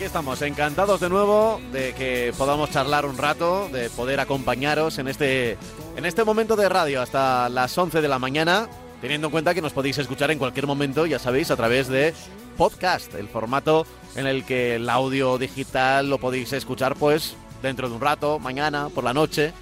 [0.00, 5.08] Aquí estamos, encantados de nuevo de que podamos charlar un rato, de poder acompañaros en
[5.08, 5.58] este,
[5.94, 8.66] en este momento de radio hasta las 11 de la mañana,
[9.02, 12.14] teniendo en cuenta que nos podéis escuchar en cualquier momento, ya sabéis, a través de
[12.56, 13.84] podcast, el formato
[14.16, 18.88] en el que el audio digital lo podéis escuchar pues dentro de un rato, mañana,
[18.88, 19.52] por la noche,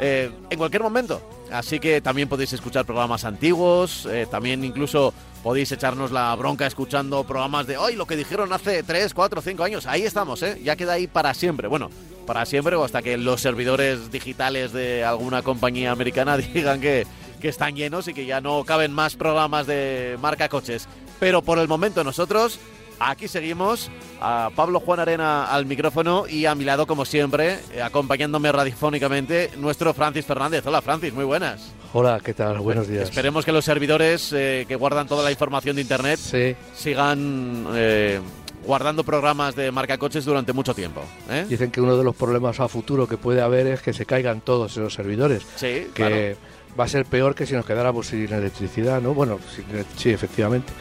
[0.00, 1.22] eh, en cualquier momento.
[1.50, 7.24] Así que también podéis escuchar programas antiguos, eh, también incluso podéis echarnos la bronca escuchando
[7.24, 9.86] programas de hoy, lo que dijeron hace 3, 4, 5 años.
[9.86, 10.60] Ahí estamos, ¿eh?
[10.62, 11.68] Ya queda ahí para siempre.
[11.68, 11.90] Bueno,
[12.26, 17.06] para siempre o hasta que los servidores digitales de alguna compañía americana digan que,
[17.40, 20.86] que están llenos y que ya no caben más programas de marca coches.
[21.18, 22.60] Pero por el momento nosotros
[23.00, 27.80] Aquí seguimos, a Pablo Juan Arena al micrófono y a mi lado, como siempre, eh,
[27.82, 30.66] acompañándome radiofónicamente, nuestro Francis Fernández.
[30.66, 31.72] Hola Francis, muy buenas.
[31.92, 32.58] Hola, ¿qué tal?
[32.58, 33.04] Buenos días.
[33.04, 38.20] Esperemos que los servidores eh, que guardan toda la información de Internet Sí, sigan eh,
[38.66, 41.02] guardando programas de marca coches durante mucho tiempo.
[41.30, 41.46] ¿eh?
[41.48, 44.40] dicen que uno de los problemas a futuro que puede haber es que se caigan
[44.40, 45.46] todos esos servidores.
[45.56, 46.36] Sí, que
[46.78, 49.14] va a ser peor que si nos quedáramos sin electricidad, ¿no?
[49.14, 49.64] Bueno, sin
[49.96, 50.72] sí, efectivamente.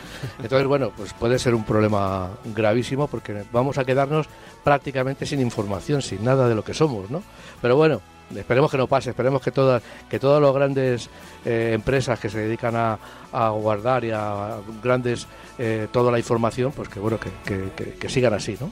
[0.41, 4.27] Entonces, bueno, pues puede ser un problema gravísimo porque vamos a quedarnos
[4.63, 7.23] prácticamente sin información, sin nada de lo que somos, ¿no?
[7.61, 8.01] Pero bueno,
[8.35, 11.09] esperemos que no pase, esperemos que todas, que todas las grandes
[11.45, 12.97] eh, empresas que se dedican a,
[13.49, 15.27] guardar y a grandes
[15.57, 18.71] eh, toda la información, pues que bueno, que, que- que- que sigan así, ¿no?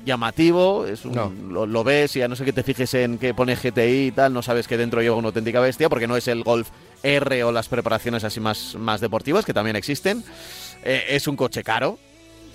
[0.06, 1.34] llamativo, es un- No.
[1.50, 4.12] lo, lo ves y a no ser que te fijes en que pone GTI y
[4.12, 6.70] tal, no sabes que dentro lleva una auténtica bestia, porque no es el Golf
[7.04, 10.24] R o las preparaciones así más, más deportivas, que también existen.
[10.84, 11.98] Eh, es un coche caro.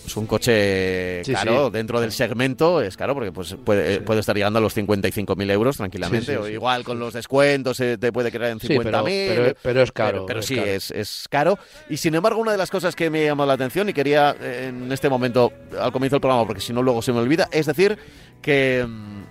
[0.07, 1.73] Es un coche Sí, caro, sí.
[1.73, 5.77] dentro del segmento es caro porque pues puede, puede estar llegando a los 55.000 euros
[5.77, 8.83] tranquilamente, o igual con los descuentos eh, te puede quedar en Sí, 50.000.
[8.83, 9.05] pero,
[9.45, 10.67] pero, pero es caro Pero, pero es sí, caro.
[10.69, 11.59] Es, es caro.
[11.89, 14.67] Y sin embargo, una de las cosas que me llamó la atención y quería eh,
[14.71, 17.67] en este momento, al comienzo del programa, porque si no luego se me olvida, es
[17.67, 17.99] decir,
[18.43, 19.23] que, mm,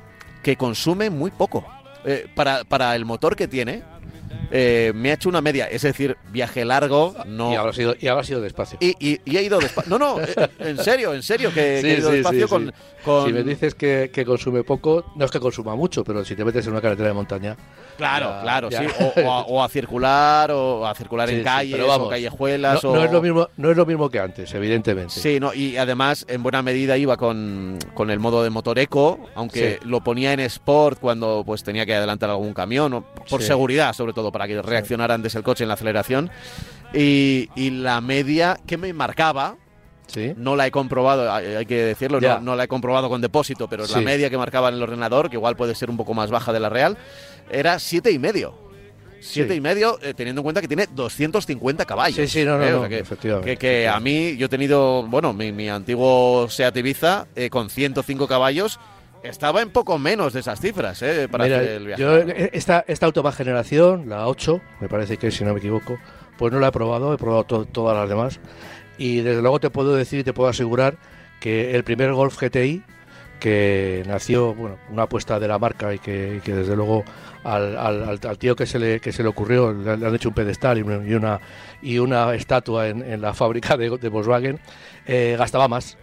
[0.43, 1.65] que consume muy poco.
[2.05, 3.83] Eh, para, para el motor que tiene,
[4.51, 7.51] eh, me ha hecho una media, es decir, viaje largo, no...
[7.51, 9.89] y habrá sido y habrá sido despacio Y, y- y he ido despacio.
[9.89, 12.49] No, no, eh, en serio, en serio, que, Sí, que he ido sí, despacio sí,
[12.49, 12.71] con, sí.
[13.03, 16.35] con- si me dices que, que consume poco no es que consuma mucho pero si
[16.35, 17.55] te metes en una carretera de montaña
[17.99, 18.79] Claro, Ya, claro, ya.
[18.81, 18.87] sí.
[18.99, 22.09] O, o a, o a circular, o a circular Sí, en sí, calles, o vamos,
[22.09, 22.83] callejuelas.
[22.83, 22.95] no, o...
[22.95, 26.25] no es lo mismo no es lo mismo que antes evidentemente Sí, no, y además
[26.27, 29.87] en buena medida iba con, con el modo de motor eco, aunque Sí.
[29.87, 33.47] lo ponía en sport cuando pues tenía que adelantar algún camión, o por Sí.
[33.47, 36.31] seguridad sobre todo, para que reaccionara antes el coche en la aceleración.
[36.93, 39.57] Y, y la media que me marcaba,
[40.07, 43.67] sí no la he comprobado, hay, que decirlo, no, no la he comprobado con depósito,
[43.69, 44.03] pero la Sí.
[44.03, 46.59] media que marcaba en el ordenador, que igual puede ser un poco más baja de
[46.59, 46.97] la real,
[47.49, 48.53] era siete y medio.
[49.21, 49.57] Siete Sí.
[49.57, 52.15] y medio, eh, teniendo en cuenta que tiene 250 caballos.
[52.15, 52.73] sí sí no no, ¿eh?
[52.73, 55.67] O no, sea que- efectivamente que, que a mí, yo he tenido, bueno, mi, mi
[55.67, 58.79] antiguo Seat Ibiza eh, con 105 caballos
[59.21, 62.01] estaba en poco menos de esas cifras eh, para Mira, hacer el viaje.
[62.01, 65.97] yo eh, esta, esta última generación, la 8, me parece que si no me equivoco,
[66.37, 68.39] pues no la he probado, he probado to- todas las demás.
[68.97, 70.95] Y desde luego te puedo decir y te puedo asegurar
[71.41, 72.83] que el primer Golf GTI,
[73.41, 77.03] que nació, bueno, una apuesta de la marca y que, y que desde luego
[77.43, 80.77] al, al- tío que se le, que se le ocurrió le, han- hecho un pedestal
[80.77, 81.39] y una,
[81.81, 84.59] y una, estatua en, la fábrica de, de Volkswagen,
[85.05, 85.97] eh, gastaba más.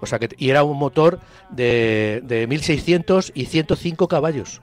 [0.00, 1.20] O sea que, y era un motor
[1.50, 4.60] de, de 1600 y 105 caballos.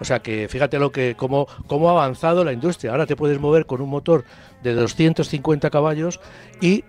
[0.00, 2.90] O sea que fíjate lo que cómo, cómo ha avanzado la industria.
[2.92, 4.24] Ahora te puedes mover con un motor
[4.62, 6.18] de 250 caballos
[6.60, 6.84] y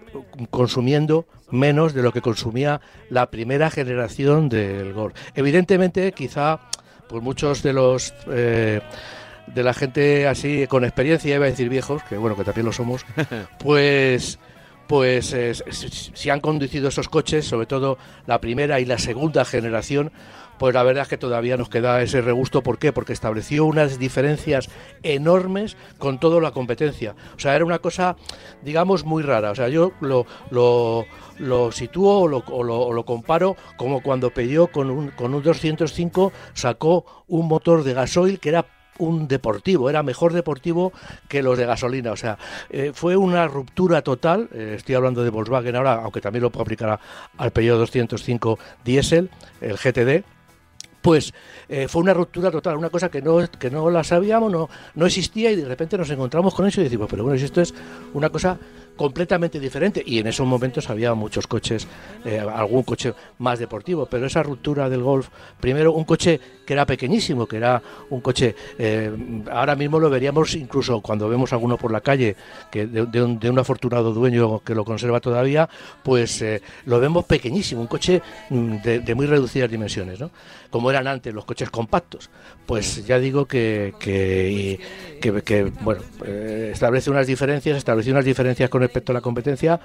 [0.50, 5.14] consumiendo menos de lo que consumía la primera generación del Golf.
[5.36, 6.60] Evidentemente, quizá
[7.14, 8.82] pues muchos de los eh,
[9.46, 12.72] de la gente así con experiencia, iba a decir viejos, que bueno, que también lo
[12.72, 13.06] somos,
[13.60, 14.40] pues
[14.88, 20.12] pues eh, si han conducido esos coches, sobre todo la primera y la segunda generación,
[20.64, 22.64] pues la verdad es que todavía nos queda ese regusto.
[22.64, 22.94] ¿Por qué?
[22.94, 24.70] Porque estableció unas diferencias
[25.02, 27.18] enormes con toda la competencia.
[27.36, 28.16] O sea, era una cosa,
[28.62, 29.52] digamos, muy rara.
[29.52, 35.10] O sea, yo lo, lo, sitúo o lo, lo, comparo como cuando Peugeot con un,
[35.10, 38.66] con un 205 sacó un motor de gasoil que era
[39.00, 40.94] un deportivo, era mejor deportivo
[41.28, 42.14] que los de gasolina.
[42.14, 42.38] O sea,
[42.70, 44.48] eh, fue una ruptura total.
[44.54, 47.02] Eh, estoy hablando de Volkswagen ahora, aunque también lo puedo aplicar
[47.38, 49.30] al Peugeot 205 diésel,
[49.60, 50.24] el GTD
[51.04, 51.34] pues
[51.68, 55.06] eh, fue una ruptura total, una cosa que no, que no la sabíamos, no, no
[55.06, 57.74] existía y de repente nos encontramos con eso y decimos, pero bueno, si esto es
[58.14, 58.58] una cosa
[58.96, 60.04] completamente diferente.
[60.06, 61.88] Y en esos momentos había muchos coches,
[62.26, 65.30] eh, algún coche más deportivo, pero esa ruptura del Golf,
[65.60, 69.12] primero un coche que era pequeñísimo, que era un coche, eh,
[69.52, 72.36] ahora mismo lo veríamos incluso cuando vemos alguno por la calle,
[72.72, 75.70] que de, un, afortunado dueño que lo conserva todavía,
[76.04, 80.32] pues eh, lo vemos pequeñísimo, un coche mm, de, muy reducidas dimensiones, ¿no?
[80.70, 82.30] como eran antes los coches compactos.
[82.66, 89.16] Pues ya digo que, que, bueno, establece unas diferencias, establece unas diferencias con respecto a
[89.16, 89.80] la competencia,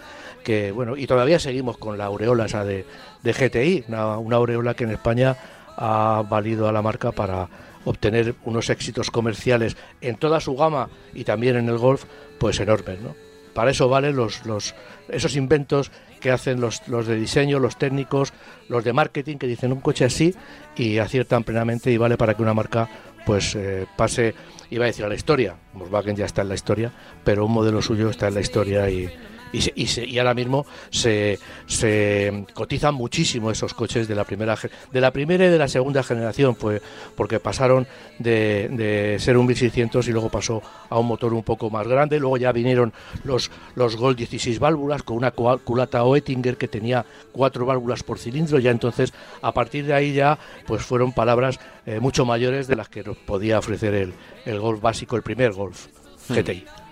[0.45, 2.85] que bueno, y todavía seguimos con la aureola esa de,
[3.23, 5.37] de GTI, una, una aureola que en España
[5.77, 7.49] ha valido a la marca para
[7.85, 12.05] obtener unos éxitos comerciales en toda su gama y también en el golf,
[12.39, 13.15] pues enormes, ¿no?
[13.55, 14.75] Para eso valen los, los,
[15.09, 15.91] esos inventos
[16.21, 18.33] que hacen los, los de diseño, los técnicos,
[18.69, 20.35] los de marketing, que dicen un coche así
[20.77, 22.89] y aciertan plenamente y vale para que una marca
[23.27, 24.35] pues eh, pase
[24.71, 26.93] iba a decir a la historia, Volkswagen ya está en la historia,
[27.25, 29.11] pero un modelo suyo está en la historia y,
[29.53, 34.57] y, ahora mismo se, se, cotizan muchísimo esos coches de la primera
[34.93, 36.83] de la primera y de la segunda generación pues
[37.17, 37.87] porque pasaron
[38.19, 42.19] de, de, ser un 1600 y luego pasó a un motor un poco más grande.
[42.19, 42.93] Luego ya vinieron
[43.25, 48.59] los los Gol 16 válvulas con una culata Oettinger que tenía cuatro válvulas por cilindro.
[48.59, 49.13] Ya entonces
[49.43, 53.17] a partir de ahí ya pues fueron palabras eh, mucho mayores de las que nos
[53.17, 55.87] podía ofrecer el, el Golf básico el primer Golf
[56.29, 56.35] hmm.
[56.35, 56.88] GTI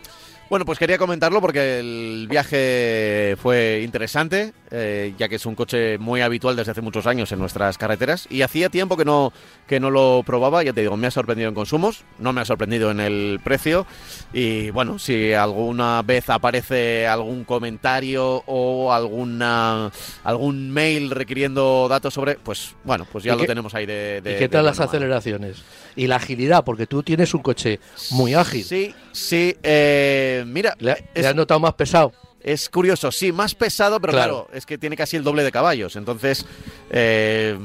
[0.49, 5.99] bueno, pues quería comentarlo porque el viaje fue interesante, eh, ya que es un coche
[5.99, 9.33] muy habitual desde hace muchos años en nuestras carreteras y hacía tiempo que no,
[9.67, 12.45] que no lo probaba, ya te digo, me ha sorprendido en consumos, no me ha
[12.45, 13.87] sorprendido en el precio
[14.33, 19.91] y bueno, si alguna vez aparece algún comentario o alguna
[20.23, 24.23] algún mail requiriendo datos sobre, pues bueno, pues ya lo tenemos ahí de...
[24.25, 25.63] ¿Y qué tal las aceleraciones?
[25.97, 28.65] Y la agilidad, porque tú tienes un coche muy ágil.
[28.65, 30.77] Sí, sí, eh mira.
[30.79, 32.13] ¿Le, has notado más pesado?
[32.41, 35.97] Es curioso, sí, más pesado, pero claro, es que tiene casi el doble de caballos.
[35.97, 36.47] Entonces,
[36.91, 37.59] eh,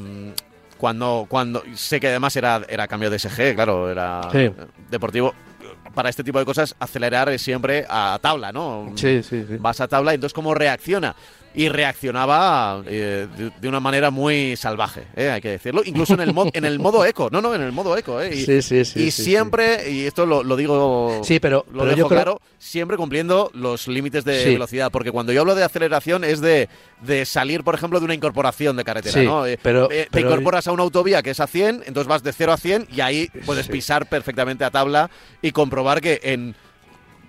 [0.78, 4.22] cuando, cuando sé que además era, era cambio de SG, claro, era
[4.90, 5.34] deportivo.
[5.94, 8.92] Para este tipo de cosas, acelerar es siempre a tabla, ¿no?
[8.96, 9.58] Sí, sí, sí.
[9.60, 11.16] Vas a tabla, entonces, ¿cómo reacciona?
[11.54, 13.28] Y reaccionaba eh,
[13.60, 17.06] de, una manera muy salvaje, eh, hay que decirlo, incluso en el, en el modo
[17.06, 20.06] eco, no, no, en el modo eco, eh, y, sí, sí, sí, y siempre, y
[20.06, 25.12] esto lo, digo, sí, pero, lo dejo claro, siempre cumpliendo los límites de velocidad, porque
[25.12, 26.70] cuando yo hablo de aceleración es de,
[27.02, 29.46] de salir, por ejemplo, de una incorporación de carretera, ¿no?
[29.46, 32.54] Eh, pero, te incorporas a una autovía que es a 100, entonces vas de 0
[32.54, 35.10] a 100 y ahí puedes pisar perfectamente a tabla
[35.42, 36.56] y comprobar que en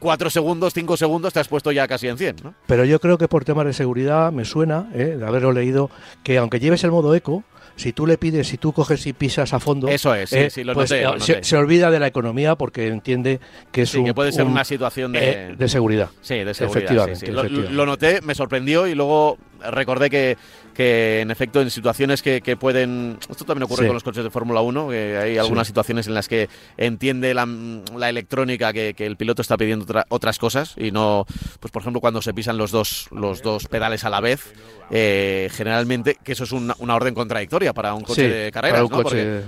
[0.03, 2.37] cuatro segundos, cinco segundos te has puesto ya casi en 100.
[2.43, 2.55] ¿no?
[2.67, 5.17] Pero yo creo que por temas de seguridad me suena, ¿eh?
[5.17, 5.91] de haberlo leído,
[6.25, 7.45] que aunque lleves el modo eco,
[7.77, 10.65] si tú le pides, si tú coges y pisas a fondo, eso es, sí, eh,
[10.65, 11.07] lo pues, eh,
[11.41, 13.41] Se, olvida de la economía porque entiende
[13.71, 16.11] que es que puede ser una situación de, de seguridad.
[16.21, 17.09] Sí, de seguridad.
[17.09, 19.39] Efectivamente, lo, noté, me sorprendió y luego
[19.71, 20.37] recordé que
[20.75, 23.19] que en efecto en situaciones que, pueden...
[23.29, 26.29] Esto también ocurre con los coches de Fórmula 1, que hay algunas situaciones en las
[26.29, 31.27] que entiende la, electrónica que, el piloto está pidiendo otras cosas y no,
[31.61, 34.53] pues por ejemplo cuando se pisan los dos, los dos pedales a la vez,
[34.91, 39.03] eh, generalmente, que eso es una, orden contradictoria para un coche de carreras, ¿no?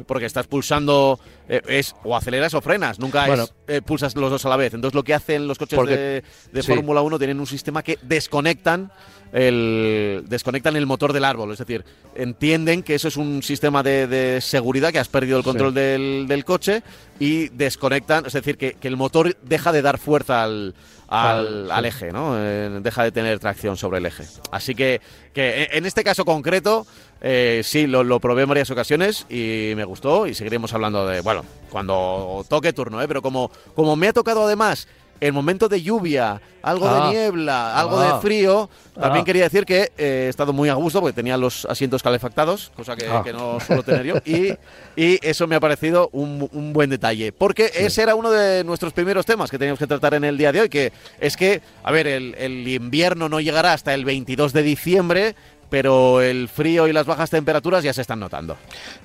[0.06, 4.44] porque, estás pulsando, eh, es o aceleras o frenas, nunca es, eh, pulsas los dos
[4.46, 4.74] a la vez.
[4.74, 8.90] Entonces lo que hacen los coches de, de Fórmula 1 tienen un sistema que desconectan
[9.34, 14.38] el, desconectan el motor del árbol, es decir, entienden que eso es un sistema de,
[14.40, 16.84] seguridad, que has perdido el control del, del, coche
[17.18, 20.76] y desconectan, es decir, que, que, el motor deja de dar fuerza al,
[21.08, 22.36] al, eje, ¿no?
[22.38, 24.22] Eh, deja de tener tracción sobre el eje.
[24.52, 25.00] Así que,
[25.32, 26.86] que en este caso concreto,
[27.20, 31.22] eh, sí, lo, lo, probé en varias ocasiones y me gustó y seguiremos hablando de,
[31.22, 33.08] bueno, cuando toque turno, ¿eh?
[33.08, 34.86] Pero como, como me ha tocado además
[35.20, 37.10] el momento de lluvia, algo de ah.
[37.10, 38.18] niebla, algo de ah.
[38.20, 39.24] frío, también ah.
[39.24, 42.96] quería decir que eh, he estado muy a gusto porque tenía los asientos calefactados, cosa
[42.96, 44.56] que, no suelo tener yo, y,
[44.96, 47.32] eso me ha parecido un, buen detalle.
[47.32, 50.52] Porque ese era uno de nuestros primeros temas que teníamos que tratar en el día
[50.52, 54.52] de hoy, que es que, a ver, el, el invierno no llegará hasta el 22
[54.52, 55.34] de diciembre,
[55.74, 58.56] pero el frío y las bajas temperaturas ya se están notando.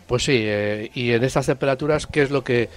[0.06, 2.70] Pues sí, eh, y en estas temperaturas, ¿qué es lo que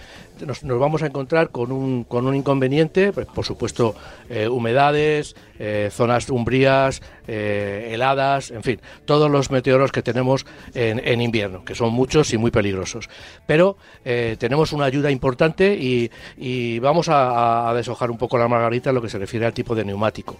[0.46, 3.12] nos, vamos a encontrar con un, con un inconveniente?
[3.12, 3.94] Pues, por supuesto,
[4.28, 11.64] eh, humedades, eh, zonas umbrías, heladas, en fin, todos los meteoros que tenemos en, invierno,
[11.64, 13.08] que son muchos y muy peligrosos.
[13.46, 19.02] Pero tenemos una ayuda importante y, vamos a, deshojar un poco la margarita en lo
[19.02, 20.36] que se refiere al tipo de neumático.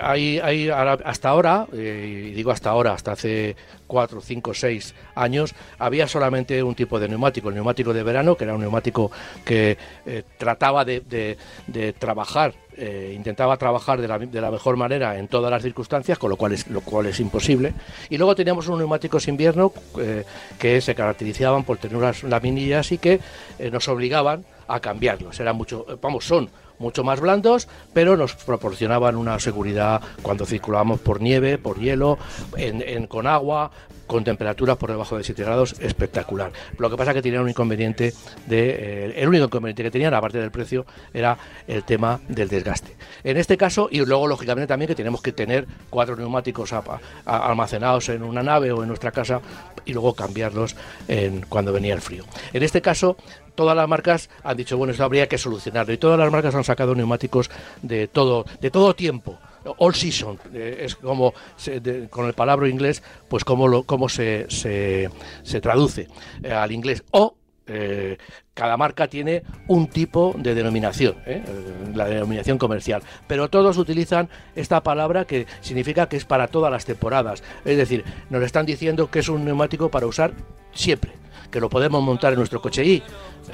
[0.00, 3.56] hay, hasta ahora, y digo hasta ahora, hasta hace
[3.90, 8.44] 4, 5, 6 años, había solamente un tipo de neumático, el neumático de verano, que
[8.44, 9.10] era un neumático
[9.44, 9.76] que
[10.06, 11.36] eh, trataba de,
[11.98, 16.30] trabajar, eh, intentaba trabajar de la, de la, mejor manera en todas las circunstancias, con
[16.30, 17.74] lo cual es, lo cual es imposible.
[18.08, 20.24] Y luego teníamos unos neumáticos invierno eh,
[20.58, 23.20] que se caracterizaban por tener unas laminillas y que
[23.70, 25.38] nos obligaban a cambiarlos.
[25.38, 26.48] Era mucho, vamos, son
[26.80, 32.18] mucho más blandos, pero nos proporcionaban una seguridad cuando circulábamos por nieve, por hielo,
[32.56, 33.70] en, con agua,
[34.06, 36.50] con temperaturas por debajo de 7 grados, espectacular.
[36.78, 38.12] Lo que pasa es que tenían un inconveniente,
[38.46, 40.84] de, eh, el único inconveniente que tenían, aparte del precio,
[41.14, 42.96] era el tema del desgaste.
[43.22, 46.72] En este caso, y luego lógicamente también que tenemos que tener cuatro neumáticos
[47.24, 49.40] almacenados en una nave o en nuestra casa
[49.84, 50.74] y luego cambiarlos
[51.06, 52.24] en, cuando venía el frío.
[52.52, 53.16] En este caso,
[53.54, 55.92] todas las marcas han dicho, bueno, esto habría que solucionarlo.
[55.92, 57.50] Y todas las marcas han sacado neumáticos
[57.82, 59.38] de todo, de todo tiempo.
[59.78, 61.34] All season, eh, es como
[62.08, 66.08] con el palabra inglés, pues cómo, lo, cómo se, se, traduce
[66.42, 67.04] eh, al inglés.
[67.10, 68.16] O eh,
[68.54, 71.16] cada marca tiene un tipo de denominación,
[71.94, 76.84] la denominación comercial, pero todos utilizan esta palabra que significa que es para todas las
[76.84, 77.42] temporadas.
[77.64, 80.32] Es decir, nos están diciendo que es un neumático para usar
[80.72, 81.19] siempre
[81.50, 82.84] que lo podemos montar en nuestro coche.
[82.84, 83.02] Y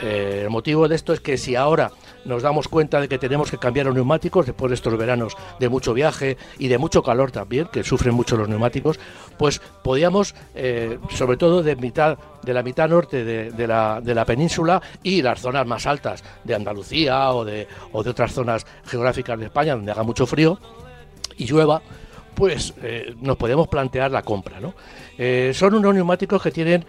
[0.02, 1.90] eh, el motivo de esto es que si ahora
[2.24, 5.68] nos damos cuenta de que tenemos que cambiar los neumáticos después de estos veranos de
[5.68, 8.98] mucho viaje y de mucho calor también, que sufren mucho los neumáticos,
[9.38, 14.24] pues podíamos, eh, sobre todo de mitad de la mitad norte de, la, de, la,
[14.24, 19.36] península y las zonas más altas de Andalucía o de, o de otras zonas geográficas
[19.38, 20.56] de España donde haga mucho frío
[21.36, 21.82] y llueva,
[22.36, 24.60] pues eh, nos podemos plantear la compra.
[24.60, 24.74] ¿no?
[25.54, 26.84] son unos neumáticos que tienen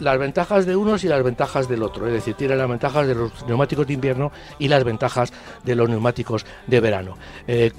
[0.00, 2.06] las ventajas de unos y las ventajas del otro.
[2.06, 5.32] Es decir, tiene las ventajas de los neumáticos de invierno y las ventajas
[5.64, 7.16] de los neumáticos de verano.
[7.46, 7.72] Eh,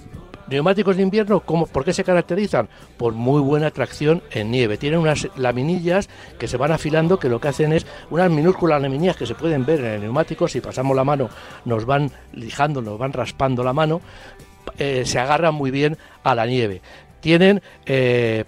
[0.48, 2.68] neumáticos de invierno, ¿cómo, ¿por qué se caracterizan?
[2.98, 4.78] Por muy buena tracción en nieve.
[4.78, 9.18] Tienen unas laminillas que se van afilando, que lo que hacen es unas minúsculas laminillas
[9.18, 10.48] que se pueden ver en el neumático.
[10.48, 11.30] Si pasamos la mano,
[11.66, 14.02] nos van lijando, nos van raspando la mano.
[14.78, 16.82] Eh, se agarran muy bien a la nieve.
[17.22, 18.46] Tienen eh,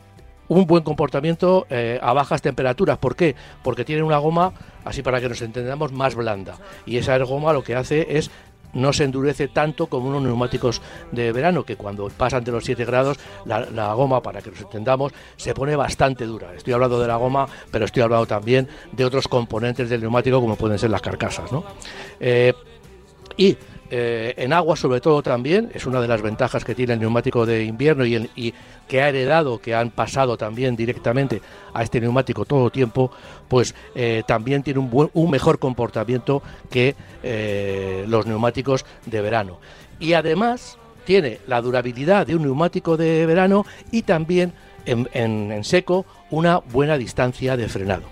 [0.47, 2.97] un buen comportamiento eh, a bajas temperaturas.
[2.97, 3.35] ¿Por qué?
[3.63, 4.53] Porque tiene una goma,
[4.85, 6.55] así para que nos entendamos, más blanda.
[6.85, 8.31] Y esa goma lo que hace es
[8.73, 10.81] no se endurece tanto como unos neumáticos
[11.11, 15.13] de verano, que cuando pasan de los 7 grados, la, goma, para que nos entendamos,
[15.37, 16.53] se pone bastante dura.
[16.55, 20.55] Estoy hablando de la goma, pero estoy hablando también de otros componentes del neumático, como
[20.55, 21.51] pueden ser las carcasas.
[21.51, 21.63] ¿no?
[22.19, 22.53] Eh,
[23.37, 23.57] y
[23.95, 27.45] eh, en agua sobre todo también, es una de las ventajas que tiene el neumático
[27.45, 28.51] de invierno y,
[28.87, 31.43] que ha heredado, que han pasado también directamente
[31.75, 33.11] a este neumático todo tiempo,
[33.47, 39.59] pues eh, también tiene un, buen, un mejor comportamiento que eh, los neumáticos de verano.
[39.99, 44.53] Y además tiene la durabilidad de un neumático de verano y también
[44.85, 48.03] en seco una buena distancia de frenado.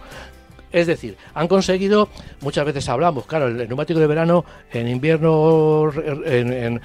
[0.71, 2.09] Es decir, han conseguido,
[2.41, 5.91] muchas veces hablamos, claro, el neumático de verano, en invierno,
[6.25, 6.81] en,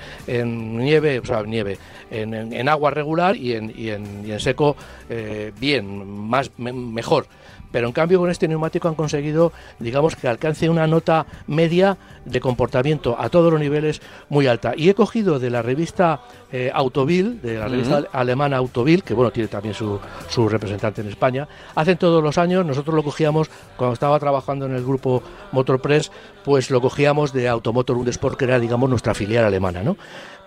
[0.77, 1.79] nieve, o sea, nieve,
[2.11, 4.77] en, agua regular y en, y en seco,
[5.09, 7.27] eh, bien, más, mejor
[7.71, 12.41] pero en cambio con este neumático han conseguido, digamos, que alcance una nota media de
[12.41, 14.73] comportamiento a todos los niveles muy alta.
[14.77, 16.21] Y he cogido de la revista
[16.53, 21.09] eh, Autovil, de la revista alemana Autovil, que bueno, tiene también su, su representante en
[21.09, 26.11] España, hacen todos los años, nosotros lo cogíamos cuando estaba trabajando en el grupo Motorpress,
[26.45, 29.97] pues lo cogíamos de Automotor Sport, que era, digamos, nuestra filial alemana, ¿no?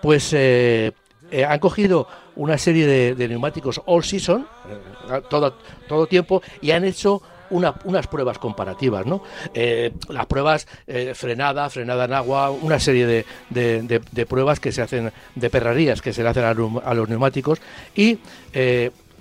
[0.02, 0.32] Pues...
[0.32, 0.92] Eh,
[1.30, 2.06] eh, han cogido
[2.36, 5.54] una serie de, neumáticos all season, eh, todo,
[5.88, 9.24] todo tiempo, y han hecho unas pruebas comparativas, ¿no?
[9.52, 10.68] Eh, las pruebas
[11.14, 16.22] frenada, frenada en agua, una serie de, pruebas que se hacen de perrarías que se
[16.22, 17.60] le hacen a, los neumáticos
[17.96, 18.20] y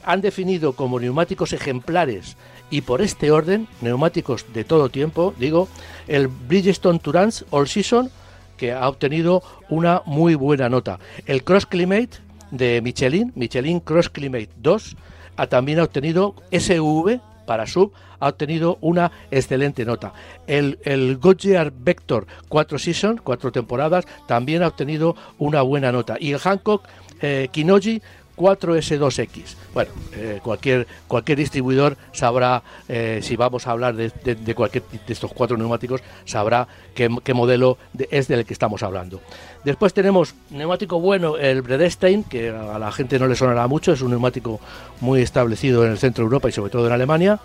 [0.03, 2.37] han definido como neumáticos ejemplares
[2.69, 5.67] y por este orden, neumáticos de todo tiempo, digo,
[6.07, 8.11] el Bridgestone Tourance All Season,
[8.59, 10.99] que ha obtenido una muy buena nota.
[11.25, 12.17] El Cross Climate
[12.51, 14.97] de Michelin, Michelin Cross Climate 2,
[15.37, 20.13] ha también ha obtenido SV para sub, ha obtenido una excelente nota.
[20.45, 26.17] El, el Goodyear Vector 4 Season, 4 temporadas, también ha obtenido una buena nota.
[26.19, 26.83] Y el Hancock
[27.21, 28.01] eh, Kinoji
[28.39, 29.55] 4S2X.
[29.73, 35.33] Bueno, eh, cualquier, cualquier distribuidor sabrá, eh, si vamos a hablar de, cualquier de estos
[35.33, 37.77] cuatro neumáticos, sabrá qué, modelo
[38.09, 39.19] es del que estamos hablando.
[39.65, 44.01] Después tenemos neumático bueno, el Bredestein, que a la gente no le sonará mucho, es
[44.01, 44.61] un neumático
[45.01, 47.39] muy establecido en el centro de Europa y sobre todo en Alemania.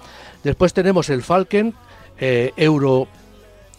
[0.44, 1.74] Después tenemos el Falken
[2.20, 3.08] eh, Euro,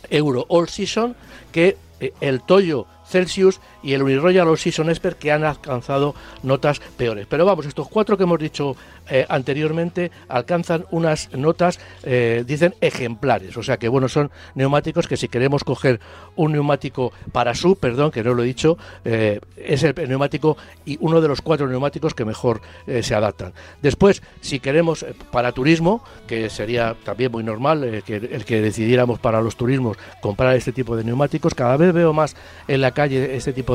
[0.10, 1.15] Euro All Season,
[1.53, 1.77] que
[2.19, 7.27] el Toyo Celsius y el Uniroyal All Season Expert que han alcanzado notas peores.
[7.30, 8.75] Pero vamos, estos cuatro que hemos dicho
[9.08, 13.56] eh, anteriormente alcanzan unas notas, eh, dicen, ejemplares.
[13.58, 16.00] O sea que, bueno, son neumáticos que si queremos coger
[16.36, 20.98] un neumático para su, perdón, que no lo he dicho, eh, es el, neumático y
[21.00, 22.62] uno de los cuatro neumáticos que mejor
[23.01, 23.54] se adaptan.
[23.84, 29.42] Después, si queremos para turismo, que sería también muy normal que el que decidiéramos para
[29.42, 32.36] los turismos comprar este tipo de neumáticos, cada vez veo más
[32.68, 33.75] en la calle este tipo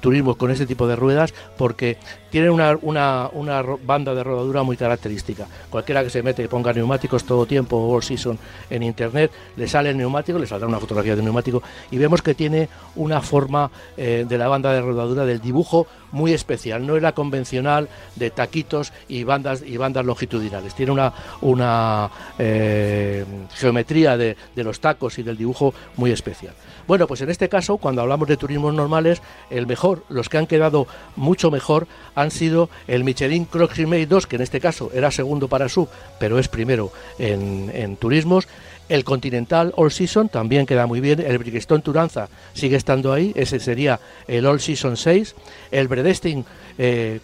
[0.00, 1.98] turismo con este tipo de ruedas porque
[2.30, 5.46] tienen una, una, una banda de rodadura muy característica.
[5.68, 8.38] Cualquiera que se mete y ponga neumáticos todo tiempo o all season
[8.70, 12.34] en internet, le sale el neumático, le saldrá una fotografía de neumático y vemos que
[12.34, 16.86] tiene una forma eh, de la banda de rodadura del dibujo muy especial.
[16.86, 20.74] No es la convencional de taquitos y bandas y bandas longitudinales.
[20.74, 26.54] Tiene una, una eh, geometría de, de los tacos y del dibujo muy especial.
[26.86, 30.46] Bueno, pues en este caso, cuando hablamos de turismos normales, el mejor, los que han
[30.46, 33.70] quedado mucho mejor, han sido el Michelin Croix
[34.08, 35.88] 2, que en este caso era segundo para sub,
[36.18, 38.48] pero es primero en, en turismos.
[38.90, 41.20] El Continental All Season también queda muy bien.
[41.20, 43.32] El Bridgestone Turanza sigue estando ahí.
[43.36, 45.36] Ese sería el All Season 6.
[45.70, 46.44] El Bredestin
[46.76, 47.20] eh,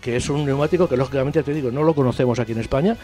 [0.00, 2.96] que es un neumático que lógicamente te digo, no lo conocemos aquí en España.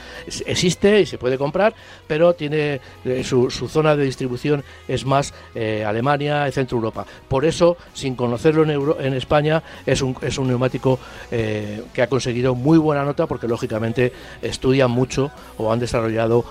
[0.47, 1.75] Existe y se puede comprar,
[2.07, 7.07] pero tiene eh, su, zona de distribución es más eh, Alemania y Centro Europa.
[7.29, 10.99] Por eso, sin conocerlo en, en España, es un, es un neumático
[11.31, 16.45] eh, que ha conseguido muy buena nota porque lógicamente estudian mucho o han desarrollado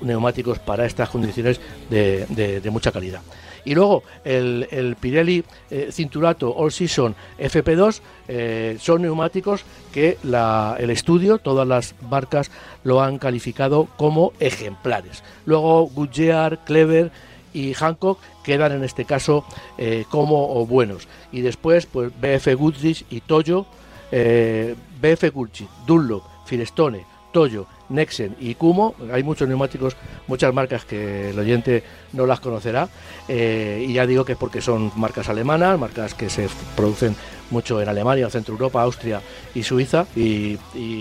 [0.00, 3.20] neumáticos para estas condiciones de, mucha calidad.
[3.66, 11.38] Y luego el, Pirelli eh, Cinturato All Season FP2 eh, son neumáticos que el estudio,
[11.38, 12.50] todas las marcas
[12.82, 15.22] lo han calificado como ejemplares.
[15.44, 17.10] Luego Goodyear, Clever
[17.52, 19.44] y Hancock quedan en este caso
[19.76, 21.08] eh, como buenos.
[21.30, 23.66] Y después pues BF Goodrich y Toyo,
[24.10, 27.04] BF Goodrich, Dunlop, Firestone,
[27.36, 28.94] Toyo Nexen y Kumo.
[29.12, 29.94] Hay muchos neumáticos,
[30.26, 31.82] muchas marcas que el oyente
[32.14, 32.88] no las conocerá.
[33.28, 37.14] Eh, y ya digo que es porque son marcas alemanas, marcas que se producen
[37.50, 39.20] mucho en Alemania, Centro Europa, Austria
[39.54, 40.56] y Suiza y,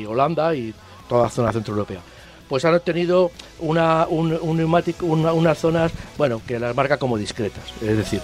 [0.06, 0.74] Holanda y
[1.08, 2.02] toda la zona centroeuropea.
[2.50, 7.64] Pues han obtenido una, un, neumático, unas zonas, bueno, que las marca como discretas.
[7.82, 8.20] Es decir,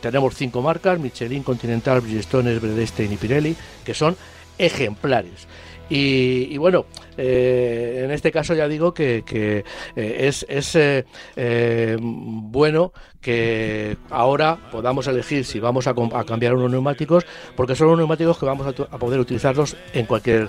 [0.00, 3.54] tenemos cinco marcas, Michelin, Continental, Bridgestone, Bredestein y Pirelli,
[3.84, 4.16] que son
[4.58, 5.46] ejemplares.
[5.88, 9.64] Y, bueno, eh, en este caso ya digo que, eh,
[9.96, 10.44] es,
[10.76, 12.92] eh, bueno
[13.26, 17.26] que ahora podamos elegir si vamos a, cambiar unos neumáticos,
[17.56, 20.48] porque son unos neumáticos que vamos a, poder utilizarlos en cualquier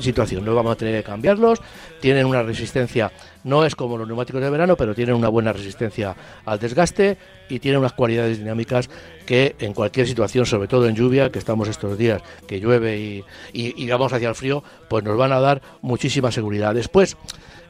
[0.00, 0.44] situación.
[0.44, 1.60] No vamos a tener que cambiarlos,
[2.00, 3.12] tienen una resistencia,
[3.44, 7.18] no es como los neumáticos de verano, pero tienen una buena resistencia al desgaste
[7.48, 8.90] y tienen unas cualidades dinámicas
[9.24, 13.24] que en cualquier situación, sobre todo en lluvia, que estamos estos días, que llueve y,
[13.52, 15.62] y vamos hacia el frío, pues nos van a dar
[15.98, 16.74] muchísima seguridad.
[16.76, 17.16] Después,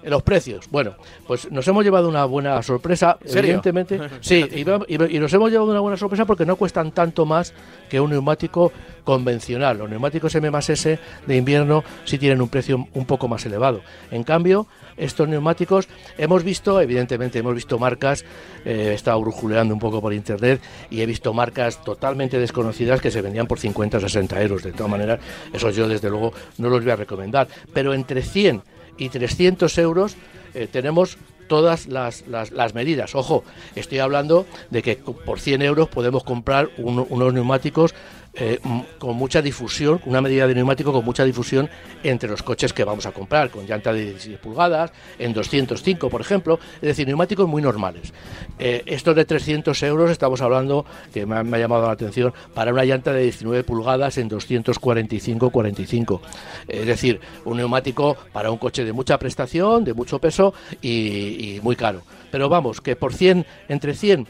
[0.03, 0.69] los precios.
[0.71, 0.95] Bueno,
[1.27, 4.01] pues nos hemos llevado una buena sorpresa, evidentemente.
[4.21, 7.53] Sí, y, nos hemos llevado una buena sorpresa porque no cuestan tanto más
[7.89, 8.73] que un neumático
[9.05, 9.79] convencional.
[9.79, 13.81] Los neumáticos M S de invierno sí tienen un precio un poco más elevado.
[14.11, 18.25] En cambio, estos neumáticos hemos visto, evidentemente, hemos visto marcas,
[18.65, 23.11] eh, he estado brujuleando un poco por internet y he visto marcas totalmente desconocidas que
[23.11, 24.63] se vendían por 50 o 60 euros.
[24.63, 25.21] De todas maneras,
[25.53, 27.49] eso yo desde luego no los voy a recomendar.
[27.73, 28.63] Pero entre 100
[28.99, 30.17] y 300 euros
[30.55, 33.15] eh, tenemos todas las, las, medidas.
[33.15, 33.43] Ojo,
[33.75, 37.95] estoy hablando de que por 100 euros podemos comprar unos neumáticos
[38.35, 38.61] eh,
[38.99, 41.69] con mucha difusión, una medida de neumático con mucha difusión
[42.03, 46.21] entre los coches que vamos a comprar, con llanta de 16 pulgadas, en 205 por
[46.21, 48.13] ejemplo, es decir, neumáticos muy normales.
[48.59, 52.85] Eh, estos de 300 euros estamos hablando, que me ha, llamado la atención, para una
[52.85, 56.21] llanta de 19 pulgadas en 245-45.
[56.69, 61.61] Es decir, un neumático para un coche de mucha prestación, de mucho peso y, y
[61.63, 62.03] muy caro.
[62.31, 64.29] Pero vamos, que por 100, entre 100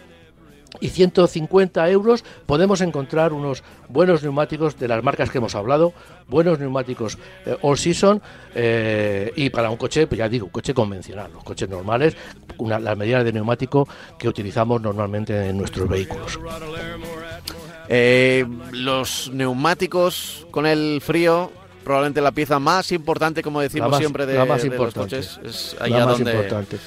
[0.81, 5.93] y 150 euros podemos encontrar unos buenos neumáticos de las marcas que hemos hablado,
[6.29, 8.21] buenos neumáticos eh, all season
[8.55, 12.17] eh, y para un coche, pues ya digo, un coche convencional, los coches normales,
[12.59, 16.39] una, las medidas de neumático que utilizamos normalmente en nuestros vehículos.
[17.89, 21.51] Eh, los neumáticos con el frío
[21.83, 25.41] probablemente la pieza más importante, como decimos más, siempre, de, la más de los coches.
[25.43, 26.33] Es la más donde...
[26.33, 26.79] importante.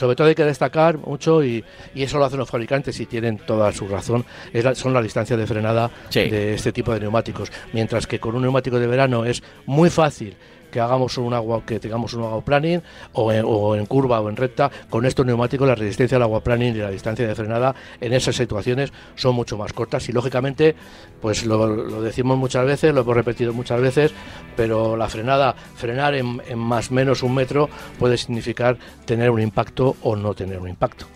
[0.00, 1.62] Sobre todo hay que destacar mucho, y,
[1.94, 5.02] y, eso lo hacen los fabricantes y tienen toda su razón, es la, son las
[5.02, 6.30] distancias de frenada Sí.
[6.30, 7.52] de este tipo de neumáticos.
[7.74, 10.34] Mientras que con un neumático de verano es muy fácil
[10.70, 14.28] que hagamos un agua que tengamos un agua planning o en, o en curva o
[14.28, 17.74] en recta con estos neumáticos la resistencia al agua planning y la distancia de frenada
[18.00, 20.74] en esas situaciones son mucho más cortas y lógicamente
[21.20, 24.12] pues lo, lo decimos muchas veces lo hemos repetido muchas veces
[24.56, 29.96] pero la frenada frenar en, en más menos un metro puede significar tener un impacto
[30.02, 31.06] o no tener un impacto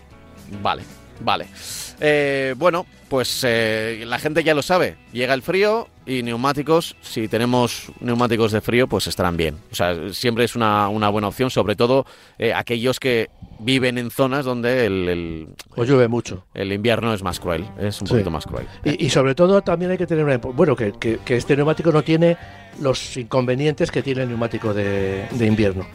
[0.61, 0.83] Vale,
[1.21, 1.47] vale.
[1.99, 4.95] Eh, bueno, pues eh, la gente ya lo sabe.
[5.13, 9.57] Llega el frío y neumáticos, si tenemos neumáticos de frío, pues estarán bien.
[9.71, 12.05] O sea, siempre es una, una buena opción, sobre todo
[12.37, 13.29] eh, aquellos que
[13.59, 16.45] viven en zonas donde el, el, o llueve mucho.
[16.53, 18.13] el invierno es más cruel, es un Sí.
[18.13, 18.67] poquito más cruel.
[18.83, 21.91] Y, y sobre todo también hay que tener una, bueno que, que- que este neumático
[21.91, 22.35] no tiene
[22.81, 25.87] los inconvenientes que tiene el neumático de, de invierno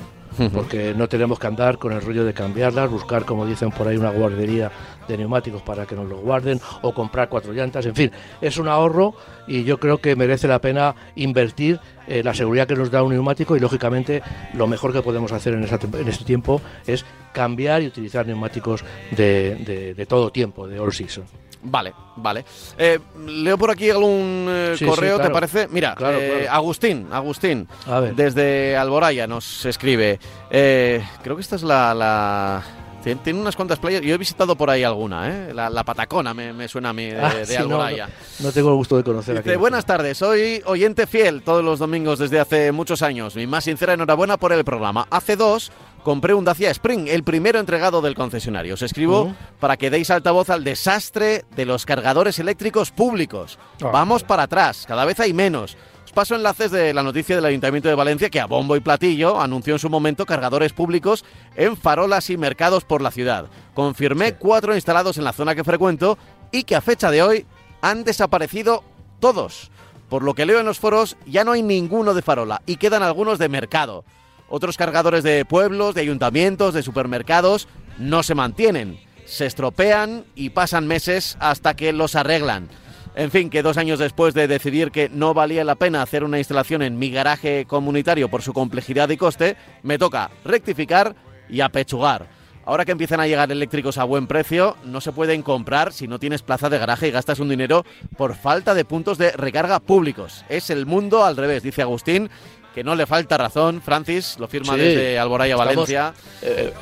[0.49, 3.97] porque no tenemos que andar con el rollo de cambiarlas, buscar, como dicen por ahí,
[3.97, 4.71] una guardería
[5.07, 8.69] de neumáticos para que nos los guarden o comprar cuatro llantas, en fin, es un
[8.69, 9.15] ahorro
[9.47, 13.13] y yo creo que merece la pena invertir eh, la seguridad que nos da un
[13.13, 14.23] neumático y lógicamente
[14.55, 18.85] lo mejor que podemos hacer en, esa en este tiempo es cambiar y utilizar neumáticos
[19.11, 21.25] de- de todo tiempo, de all season.
[21.63, 22.45] Vale, vale.
[22.79, 25.69] Eh, leo por aquí algún eh, Sí, sí, correo, ¿te parece?
[25.69, 26.53] Mira, Claro, eh, claro.
[26.57, 28.15] Agustín, Agustín, A ver.
[28.15, 30.19] desde Alboraya nos escribe.
[30.51, 32.63] eh, creo que esta es la, la-
[33.05, 34.03] Tien- Tiene unas cuantas playas.
[34.03, 35.55] Yo he visitado por ahí alguna, ¿eh?
[35.55, 38.09] La, la Patacona me, me suena a mí, de, Ah, de sí, no, Alboraya.
[38.41, 41.79] no, no tengo el gusto de conocer Dice, buenas tardes, soy oyente fiel todos los
[41.79, 43.37] domingos desde hace muchos años.
[43.37, 45.07] Mi más sincera enhorabuena por el programa.
[45.11, 48.75] Hace dos compré un Dacia Spring, el primero entregado del concesionario.
[48.75, 49.35] Os escribo Ujú.
[49.59, 53.59] para que deis altavoz al desastre de los cargadores eléctricos públicos.
[53.83, 53.91] Ah.
[53.93, 55.77] Vamos para atrás, cada vez hay menos.
[56.05, 59.41] Os paso enlaces de la noticia del Ayuntamiento de Valencia que a bombo y platillo
[59.41, 63.47] anunció en su momento cargadores públicos en farolas y mercados por la ciudad.
[63.75, 64.35] Confirmé Sí.
[64.41, 66.19] cuatro instalados en la zona que frecuento
[66.51, 67.47] y que a fecha de hoy
[67.81, 68.83] han desaparecido
[69.21, 69.71] todos.
[70.09, 73.05] Por lo que leo en los foros, ya no hay ninguno de farola y quedan
[73.05, 74.05] algunos de mercado.
[74.51, 78.99] Otros cargadores de pueblos, de ayuntamientos, de supermercados no se mantienen.
[79.25, 82.69] Se estropean y pasan meses hasta que los arreglan.
[83.15, 86.39] En fin, que dos años después de decidir que no valía la pena hacer una
[86.39, 91.15] instalación en mi garaje comunitario por su complejidad y coste, me toca rectificar
[91.49, 92.29] y apechugar.
[92.67, 96.19] Ahora que empiezan a llegar eléctricos a buen precio, no se pueden comprar si no
[96.19, 97.85] tienes plaza de garaje y gastas un dinero
[98.17, 100.45] por falta de puntos de recarga públicos.
[100.49, 102.31] Es el mundo al revés, dice Agustín,
[102.75, 103.81] que no le falta razón.
[103.83, 106.15] Francis lo firma Sí, desde Alboraya, estamos- Valencia.
[106.43, 106.73] eh,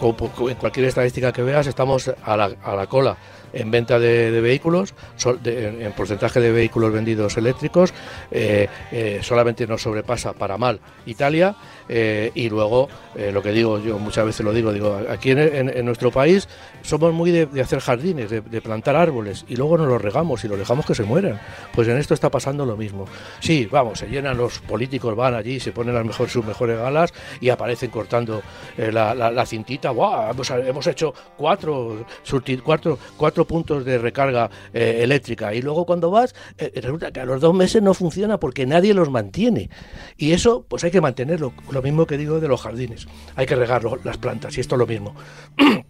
[0.00, 3.16] en cualquier estadística que veas, estamos a la, a la cola
[3.52, 7.94] en venta de, de vehículos, sol- de- en, en porcentaje de vehículos vendidos eléctricos,
[8.32, 11.54] eh, eh, solamente nos sobrepasa para mal Italia
[11.88, 15.38] eh, y luego eh, lo que digo, yo muchas veces lo digo, digo aquí en,
[15.38, 16.48] en- nuestro país
[16.82, 20.58] somos muy de, hacer jardines, de, plantar árboles y luego nos los regamos y los
[20.58, 21.40] dejamos que se mueran.
[21.74, 23.06] Pues en esto está pasando lo mismo.
[23.40, 27.12] Sí, vamos, se llenan los políticos, van allí, se ponen las mejor, sus mejores galas
[27.40, 28.42] y aparecen cortando
[28.78, 29.90] eh, la, cintita.
[29.90, 30.30] ¡Guau!
[30.30, 32.06] Hemos, hemos hecho cuatro,
[32.64, 36.34] cuatro, cuatro puntos de recarga eh, eléctrica y luego cuando vas,
[36.74, 39.68] resulta que a los dos meses no funciona porque nadie los mantiene.
[40.16, 41.52] Y eso, pues hay que mantenerlo.
[41.74, 43.08] Lo mismo que digo de los jardines.
[43.34, 45.14] Hay que regar las plantas y esto es lo mismo.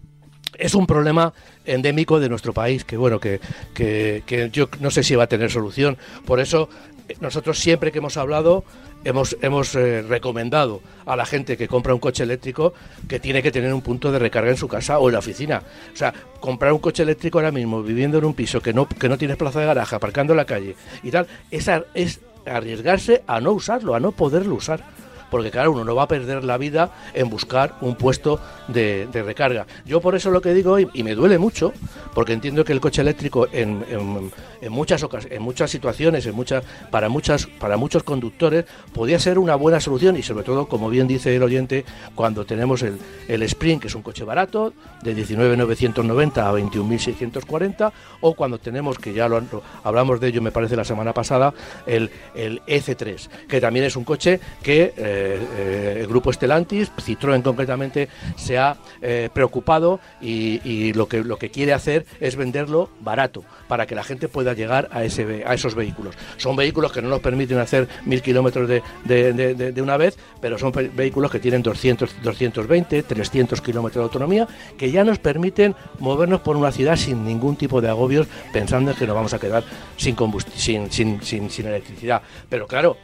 [0.57, 1.33] Es un problema
[1.65, 3.41] endémico de nuestro país que bueno que,
[3.73, 5.97] que, que yo no sé si va a tener solución.
[6.25, 6.69] Por eso
[7.09, 8.63] eh, nosotros siempre que hemos hablado
[9.03, 12.73] hemos hemos eh, recomendado a la gente que compra un coche eléctrico
[13.09, 15.61] que tiene que tener un punto de recarga en su casa o en la oficina.
[15.93, 19.09] O sea comprar un coche eléctrico ahora mismo viviendo en un piso que no que
[19.09, 23.41] no tienes plaza de garaje aparcando en la calle y tal es, es arriesgarse a
[23.41, 24.95] no usarlo a no poderlo usar
[25.29, 29.23] porque claro, uno no va a perder la vida en buscar un puesto de, de
[29.23, 29.65] recarga.
[29.85, 31.73] Yo por eso lo que digo, y, y me duele mucho,
[32.13, 34.31] porque entiendo que el coche eléctrico en, en-
[34.65, 39.55] en muchas en muchas situaciones, en muchas para muchas para muchos conductores podría ser una
[39.55, 42.97] buena solución y sobre todo, como bien dice el oyente, cuando tenemos el,
[43.27, 49.13] el Sprint, que es un coche barato, de 19.990 a 21.640, o cuando tenemos, que
[49.13, 49.41] ya lo,
[49.83, 51.53] hablamos de ello, me parece, la semana pasada,
[51.85, 57.41] el, el EC3, que también es un coche que eh, eh, el grupo Stellantis, Citroën
[57.41, 63.43] concretamente, se ha eh, preocupado y, lo, que, lo que quiere hacer es venderlo barato
[63.67, 66.15] para que la gente pueda llegar a, ese, a esos vehículos.
[66.37, 70.71] Son vehículos que no nos permiten hacer mil kilómetros de, de, una vez, pero son
[70.71, 76.57] vehículos que tienen 200, 220, 300 kilómetros de autonomía, que ya nos permiten movernos por
[76.57, 79.63] una ciudad sin ningún tipo de agobios, pensando en que nos vamos a quedar
[79.97, 80.15] sin,
[80.55, 82.21] sin, sin, sin, sin electricidad.
[82.49, 82.97] Pero claro,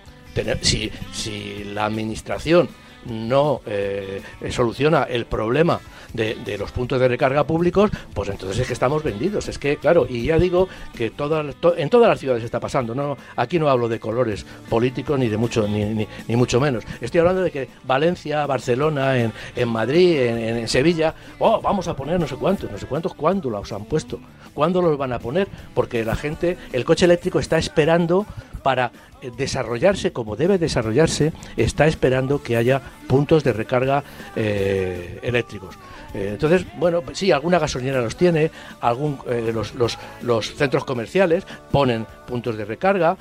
[0.62, 2.70] si, si la administración
[3.06, 5.80] no eh, soluciona el problema
[6.14, 9.48] de, los puntos de recarga públicos, pues entonces es que estamos vendidos.
[9.48, 12.94] Es que, claro, y ya digo que en todas las ciudades está pasando.
[12.96, 16.84] No, aquí no hablo de colores políticos ni de mucho, ni, ni, mucho menos.
[17.00, 22.20] Estoy hablando de que Valencia, Barcelona, en, en Madrid, en, Sevilla, oh, vamos a poner
[22.20, 24.20] no sé cuántos, no sé cuántos, ¿cuándo los han puesto?
[24.54, 25.48] ¿Cuándo los van a poner?
[25.74, 28.26] Porque la gente, el coche eléctrico está esperando
[28.64, 28.92] para
[29.36, 34.04] desarrollarse como debe desarrollarse, está esperando que haya puntos de recarga
[34.36, 35.78] eh, eléctricos.
[36.14, 39.20] Eh, entonces, bueno, sí, alguna gasolinera los tiene, algún,
[39.54, 43.18] los, los, los, centros comerciales ponen puntos de recarga.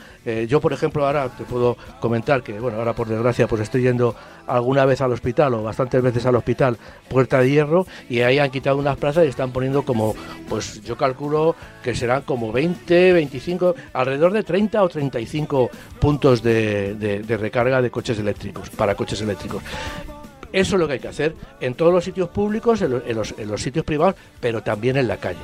[0.48, 4.14] yo, por ejemplo, ahora te puedo comentar que, bueno, ahora por desgracia, pues estoy yendo
[4.50, 6.76] alguna vez al hospital o bastantes veces al hospital
[7.09, 10.14] Puerta de Hierro y ahí han quitado unas plazas y están poniendo como,
[10.48, 17.24] pues yo calculo que serán como 20, 25, alrededor de 30 o 35 puntos de,
[17.29, 19.62] recarga de coches eléctricos, para coches eléctricos.
[20.52, 23.84] Eso es lo que hay que hacer en todos los sitios públicos, en los, sitios
[23.84, 25.38] privados, pero también en la calle.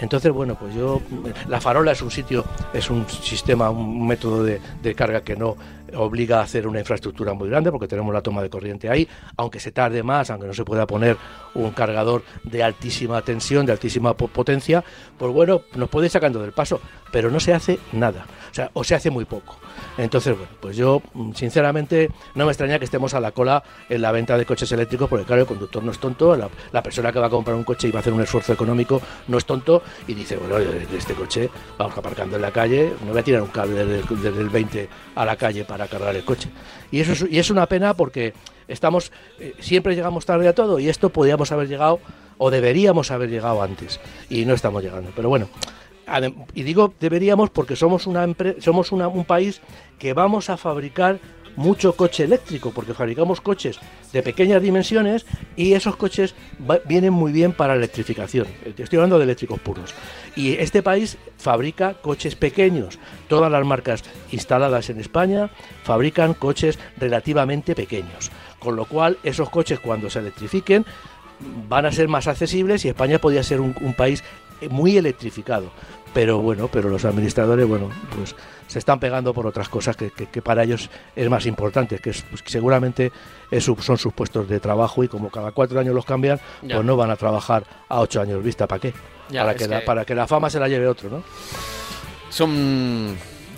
[0.00, 1.00] Entonces, bueno, pues yo,
[1.48, 4.60] la farola es un sitio, es un sistema, un método de,
[4.94, 5.56] carga que no
[5.94, 9.60] obliga a hacer una infraestructura muy grande porque tenemos la toma de corriente ahí, aunque
[9.60, 11.16] se tarde más, aunque no se pueda poner
[11.54, 14.82] un cargador de altísima tensión, de altísima potencia,
[15.16, 16.80] pues bueno, nos puede ir sacando del paso,
[17.12, 19.56] pero no se hace nada, o sea, o se hace muy poco.
[19.96, 24.02] Entonces, bueno, pues yo mm, sinceramente no me extraña que estemos a la cola en
[24.02, 27.18] la venta de coches eléctricos, porque claro, el conductor no es tonto, la, persona que
[27.18, 29.82] va a comprar un coche y va a hacer un esfuerzo económico no es tonto
[30.06, 30.58] y dice, bueno,
[30.96, 34.48] este coche vamos aparcando en la calle, no voy a tirar un cable desde, el
[34.48, 36.48] 20 a la calle para cargar el coche.
[36.90, 38.34] Y eso es, y es una pena porque
[38.66, 42.00] estamos eh, siempre llegamos tarde a todo y esto podríamos haber llegado
[42.38, 45.10] o deberíamos haber llegado antes y no estamos llegando.
[45.14, 45.48] Pero bueno,
[46.54, 48.26] y digo deberíamos porque somos una
[48.60, 49.60] somos un país
[49.98, 51.18] que vamos a fabricar
[51.58, 53.80] mucho coche eléctrico, porque fabricamos coches
[54.12, 56.36] de pequeñas dimensiones y esos coches
[56.86, 58.46] vienen muy bien para electrificación.
[58.64, 59.92] Estoy hablando de eléctricos puros.
[60.36, 63.00] Y este país fabrica coches pequeños.
[63.26, 65.50] Todas las marcas instaladas en España
[65.82, 68.30] fabrican coches relativamente pequeños.
[68.60, 70.86] Con lo cual, esos coches cuando se electrifiquen
[71.68, 74.22] van a ser más accesibles y España podría ser un, un país
[74.70, 75.72] muy electrificado.
[76.14, 78.36] Pero bueno, pero los administradores, bueno, pues
[78.68, 83.10] se están pegando por otras cosas que, para ellos es más importante, que, pues, seguramente
[83.60, 87.10] son sus puestos de trabajo y como cada cuatro años los cambian, pues no van
[87.10, 88.94] a trabajar a ocho años vista, ¿para qué?
[89.32, 91.24] para, que, La, para que la fama se la lleve otro, ¿no?
[92.30, 93.16] Son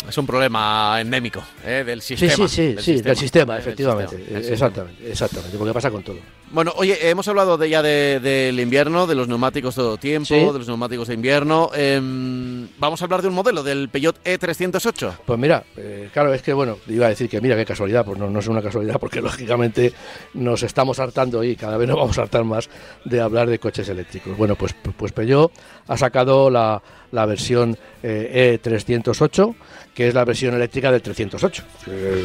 [0.08, 1.84] es un problema endémico ¿eh?
[1.84, 2.32] del sistema.
[2.32, 4.16] Sí, sí, sí, del, sistema, efectivamente.
[4.52, 6.18] exactamente, exactamente, porque pasa con todo.
[6.52, 10.66] Bueno, oye, hemos hablado de ya del invierno, de los neumáticos todo tiempo, de los
[10.66, 11.70] neumáticos de invierno.
[11.72, 15.18] Em, vamos a hablar de un modelo, del Peugeot E308.
[15.24, 18.18] Pues mira, eh, claro, es que bueno, iba a decir que mira qué casualidad, pues
[18.18, 19.92] no, no es una casualidad, porque lógicamente
[20.34, 22.68] nos estamos hartando y cada vez nos vamos a hartar más
[23.04, 24.36] de hablar de coches eléctricos.
[24.36, 25.52] Bueno, pues, pues Peugeot
[25.86, 26.82] ha sacado la,
[27.12, 29.54] la versión E308 e
[29.94, 31.62] que es la versión eléctrica del 308.
[31.88, 32.24] Eh,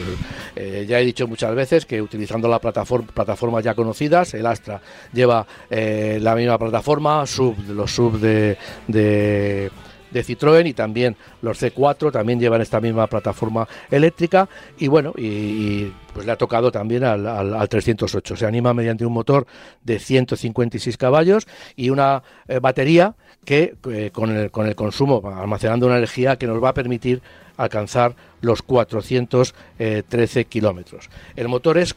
[0.56, 4.80] eh, ya he dicho muchas veces que utilizando la plataforma, plataformas ya conocidas, el Astra
[5.12, 8.58] lleva eh, la misma plataforma, sub, los sub de,
[8.88, 9.72] de
[10.16, 14.48] de Citroën y también los C4 también llevan esta misma plataforma eléctrica
[14.80, 18.38] y bueno, y, pues le ha tocado también al, al, 308.
[18.38, 19.46] Se anima mediante un motor
[19.84, 22.24] de 156 caballos y una
[22.62, 23.76] batería que
[24.14, 27.22] con, el, con el consumo, almacenando una energía que nos va a permitir
[27.58, 31.10] alcanzar los 413 kilómetros.
[31.36, 31.96] El motor es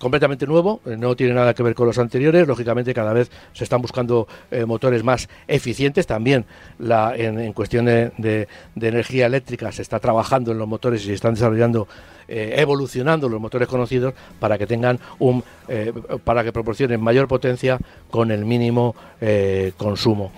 [0.00, 2.48] completamente nuevo, eh, no tiene nada que ver con los anteriores.
[2.48, 6.06] Lógicamente, cada vez se están buscando eh, motores más eficientes.
[6.06, 6.46] También
[6.78, 8.48] la, en, cuestión de,
[8.80, 11.86] energía eléctrica se está trabajando en los motores y se están desarrollando,
[12.26, 15.44] eh, evolucionando los motores conocidos para que tengan un,
[16.24, 17.78] para que proporcionen mayor potencia
[18.10, 18.96] con el mínimo
[19.76, 20.32] consumo.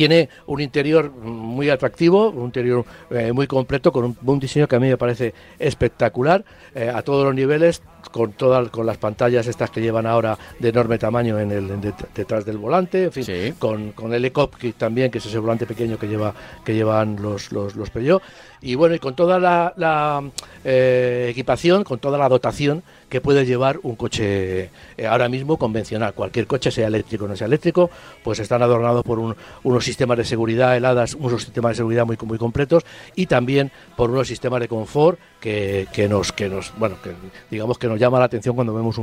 [0.00, 4.80] Tiene un interior muy atractivo, un interior eh, muy completo, con un, diseño que a
[4.80, 6.42] mí me parece espectacular
[6.74, 10.70] eh, a todos los niveles, con todas con las pantallas estas que llevan ahora de
[10.70, 14.32] enorme tamaño en el detrás del volante, en fin, con, con el e
[14.78, 16.32] también, que es ese volante pequeño que lleva
[16.64, 18.22] que llevan los, los, los Peugeot,
[18.62, 20.22] y bueno, y con toda la,
[20.64, 26.14] eh, equipación, con toda la dotación que puede llevar un coche eh, ahora mismo convencional.
[26.14, 27.90] Cualquier coche, sea eléctrico o no sea eléctrico,
[28.22, 32.38] pues están adornados por unos sistemas de seguridad heladas, unos sistemas de seguridad muy, muy
[32.38, 32.84] completos
[33.16, 37.10] y también por unos sistemas de confort que, que nos, que nos, bueno, que
[37.50, 38.96] digamos que nos llama la atención cuando vemos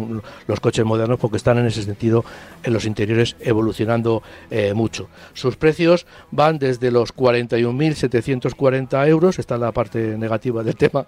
[0.47, 2.23] los coches modernos porque están en ese sentido
[2.63, 5.09] en los interiores evolucionando eh, mucho.
[5.33, 11.07] Sus precios van desde los 41.740 euros, está la parte negativa del tema,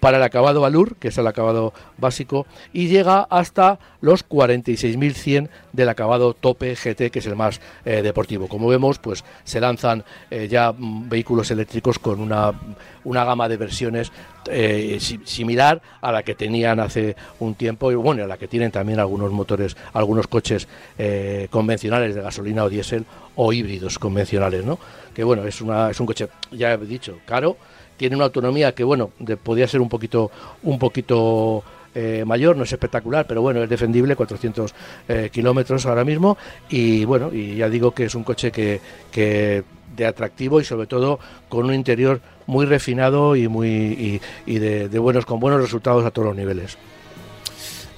[0.00, 2.27] para el acabado Valur, que es el acabado básico,
[2.72, 8.48] y llega hasta los 46.100 del acabado tope GT, que es el más eh, deportivo.
[8.48, 12.52] Como vemos, pues se lanzan eh, ya vehículos eléctricos con una,
[13.04, 14.12] una gama de versiones
[14.50, 18.70] eh, similar a la que tenían hace un tiempo y bueno, a la que tienen
[18.70, 20.68] también algunos motores, algunos coches
[21.50, 23.04] convencionales de gasolina o diésel
[23.36, 24.78] o híbridos convencionales, ¿no?
[25.14, 27.56] Que bueno, es, una, es un coche, ya he dicho, caro,
[27.98, 29.10] tiene una autonomía que bueno
[29.42, 30.30] podría ser un poquito
[30.62, 31.62] un poquito
[32.00, 34.74] eh, mayor no es espectacular pero bueno es defendible 400
[35.08, 36.38] eh, kilómetros ahora mismo.
[36.68, 38.80] Y bueno y ya digo que es un coche que,
[39.96, 45.40] de atractivo y sobre todo con un interior muy refinado y muy de buenos con
[45.40, 46.78] buenos resultados a todos los niveles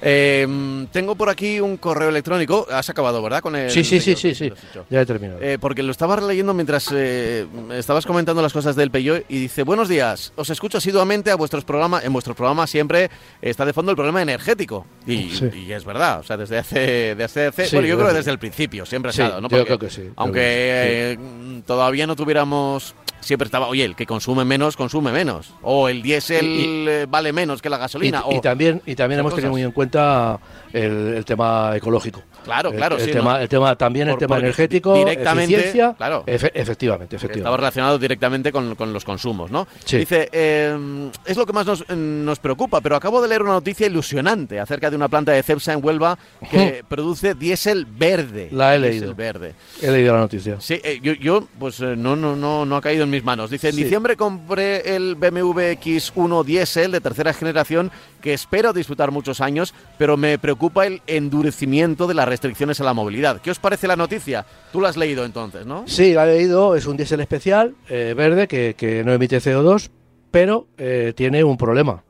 [0.01, 2.67] eh, tengo por aquí un correo electrónico.
[2.71, 3.41] Has acabado, ¿verdad?
[3.41, 4.51] Con el, sí, sí, sí, sí, sí.
[4.89, 5.39] Ya he terminado.
[5.41, 9.63] Eh, porque lo estaba leyendo mientras eh, estabas comentando las cosas del Peugeot y dice:
[9.63, 12.03] Buenos días, os escucho asiduamente a vuestros programas.
[12.03, 13.09] En vuestros programas siempre
[13.41, 14.85] está de fondo el problema energético.
[15.05, 15.31] Y,
[15.71, 17.15] es verdad, o sea, desde hace.
[17.15, 19.49] Desde hace bueno, yo creo que desde el principio siempre ha estado, ¿no?
[19.49, 20.09] yo creo que sí.
[20.15, 21.17] Aunque eh,
[21.65, 25.53] todavía no tuviéramos siempre estaba, oye, el que consume menos, consume menos.
[25.61, 26.45] O el diésel
[26.87, 28.23] eh, vale menos que la gasolina.
[28.29, 30.39] Y, también, y también hemos tenido muy en cuenta
[30.73, 32.21] el, tema ecológico.
[32.43, 32.97] Claro, claro.
[32.97, 36.23] El, tema, el tema, también el tema energético, directamente, claro.
[36.25, 37.39] efectivamente, efectivamente.
[37.39, 39.67] Estaba relacionado directamente con, los consumos, ¿no?
[39.89, 44.59] Dice, em, es lo que más nos, preocupa, pero acabo de leer una noticia ilusionante
[44.59, 46.17] acerca de una planta de Cepsa en Huelva
[46.49, 48.49] que produce diésel verde.
[48.51, 49.13] La he leído.
[49.13, 49.53] verde.
[49.81, 50.59] He leído la noticia.
[50.59, 53.49] Sí, eh, yo, pues eh, no, no, no, no ha caído en mis manos.
[53.49, 59.41] Dice, en diciembre compré el BMW X1 diésel de tercera generación que espero disfrutar muchos
[59.41, 63.41] años, pero me preocupa el endurecimiento de las restricciones a la movilidad.
[63.41, 64.45] ¿Qué os parece la noticia?
[64.71, 65.83] Tú la has leído entonces, ¿no?
[65.85, 66.75] Sí, la he leído.
[66.77, 69.89] Es un diésel especial, eh, verde, que, no emite CO2,
[70.31, 72.03] pero eh, tiene un problema.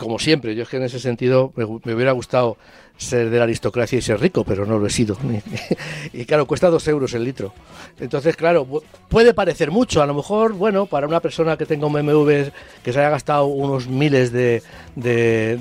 [0.00, 2.56] Como siempre, yo es que en ese sentido me hubiera gustado
[2.96, 5.18] ser de la aristocracia y ser rico, pero no lo he sido.
[6.14, 7.52] y claro, cuesta dos euros el litro.
[7.98, 8.66] Entonces, claro,
[9.10, 10.00] puede parecer mucho.
[10.00, 12.48] A lo mejor, bueno, para una persona que tenga un BMW
[12.82, 14.62] que se haya gastado unos miles de,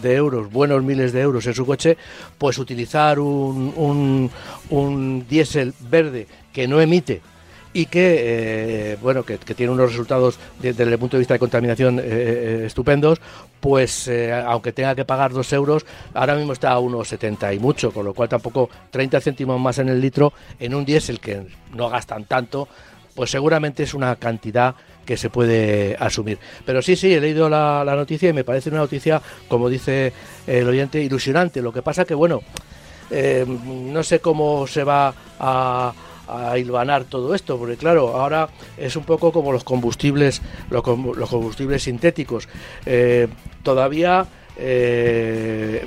[0.03, 1.97] euros, buenos miles de euros en su coche,
[2.37, 4.31] pues utilizar un, un,
[4.69, 7.21] un diésel verde que no emite
[7.73, 11.99] y que eh, bueno que, tiene unos resultados desde el punto de vista de contaminación
[11.99, 13.19] eh, eh, estupendos
[13.59, 14.09] pues
[14.45, 18.05] aunque tenga que pagar dos euros ahora mismo está a unos 70 y mucho con
[18.05, 22.25] lo cual tampoco 30 céntimos más en el litro en un diésel que no gastan
[22.25, 22.67] tanto
[23.13, 26.37] pues seguramente es una cantidad que se puede asumir.
[26.65, 30.13] Pero sí, sí, he leído la noticia y me parece una noticia, como dice
[30.47, 31.61] el oyente, ilusionante.
[31.61, 32.41] Lo que pasa que, bueno,
[33.65, 35.93] no sé cómo se va a,
[36.29, 41.83] a hilvanar todo esto, porque claro, ahora es un poco como los combustibles, los, combustibles
[41.83, 42.47] sintéticos.
[42.85, 43.27] Eh,
[43.63, 45.85] todavía eh,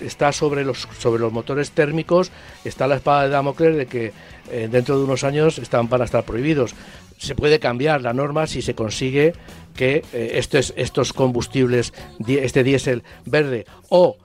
[0.00, 2.32] está sobre los sobre los motores térmicos
[2.64, 4.12] está la espada de Damocles de que
[4.50, 6.74] eh, dentro de unos años están para estar prohibidos.
[7.18, 9.34] Se puede cambiar la norma si se consigue
[9.74, 11.92] que estos, estos combustibles,
[12.26, 14.16] este diésel verde o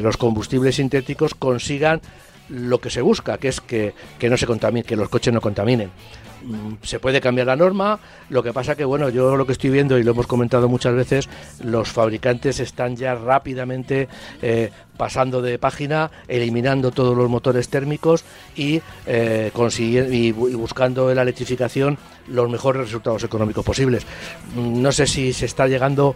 [0.00, 2.00] los combustibles sintéticos consigan
[2.52, 5.90] lo que se busca, que es que, no se contamine, que los coches no contaminen.
[6.44, 7.98] Mm, se puede cambiar la norma,
[8.28, 10.94] lo que pasa que, bueno, yo lo que estoy viendo y lo hemos comentado muchas
[10.94, 11.28] veces,
[11.62, 14.08] los fabricantes están ya rápidamente
[14.42, 18.24] eh, pasando de página, eliminando todos los motores térmicos
[18.56, 19.50] y, eh,
[20.10, 21.96] y buscando en la electrificación
[22.26, 24.04] los mejores resultados económicos posibles.
[24.54, 26.14] Mm, no sé si se está llegando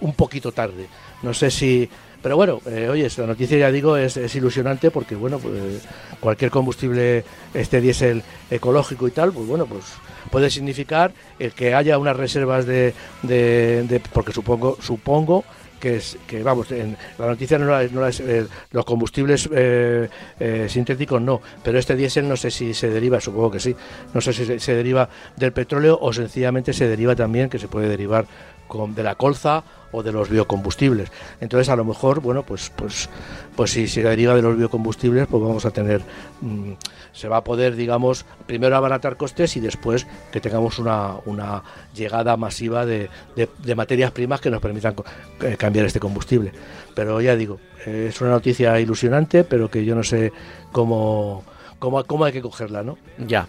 [0.00, 0.86] un poquito tarde,
[1.22, 1.88] no sé si
[2.24, 5.86] Pero bueno, eh, oye, esta noticia ya digo es, es ilusionante porque bueno, pues,
[6.20, 7.22] cualquier combustible
[7.52, 9.84] este diésel ecológico y tal, pues bueno, pues
[10.30, 12.94] puede significar el que haya unas reservas de,
[13.24, 15.44] de, de porque supongo supongo
[15.78, 20.08] que, es, que vamos, en la noticia no es, no es eh, los combustibles eh,
[20.40, 23.76] eh, sintéticos no, pero este diésel no sé si se deriva, supongo que sí,
[24.14, 27.68] no sé si se, se deriva del petróleo o sencillamente se deriva también, que se
[27.68, 28.24] puede derivar
[28.66, 29.62] con, de la colza
[29.94, 31.10] o de los biocombustibles.
[31.40, 33.08] Entonces, a lo mejor, bueno, pues, pues,
[33.54, 36.02] pues si se deriva de los biocombustibles, pues vamos a tener,
[36.40, 36.72] mmm,
[37.12, 41.62] se va a poder, digamos, primero abaratar costes y después que tengamos una, una
[41.94, 44.96] llegada masiva de, de, materias primas que nos permitan
[45.40, 46.52] eh, cambiar este combustible.
[46.94, 50.32] Pero ya digo, es una noticia ilusionante, pero que yo no sé
[50.72, 51.44] cómo,
[51.78, 52.98] cómo, cómo hay que cogerla, ¿no?
[53.18, 53.48] Ya.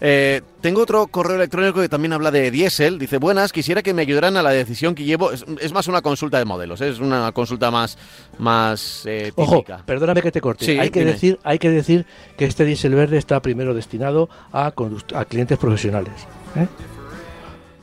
[0.00, 2.98] Eh, tengo otro correo electrónico que también habla de diésel.
[2.98, 5.32] Dice, buenas, quisiera que me ayudaran a la decisión que llevo.
[5.32, 7.98] Es, es más una consulta de modelos, es una consulta más,
[8.38, 9.42] más eh, típica.
[9.42, 10.64] Ojo, perdóname que te corte.
[10.64, 11.12] Sí, hay, que dime.
[11.12, 12.06] decir, hay que decir
[12.36, 14.72] que este diésel verde está primero destinado a,
[15.14, 16.14] a clientes profesionales.
[16.56, 16.66] ¿eh?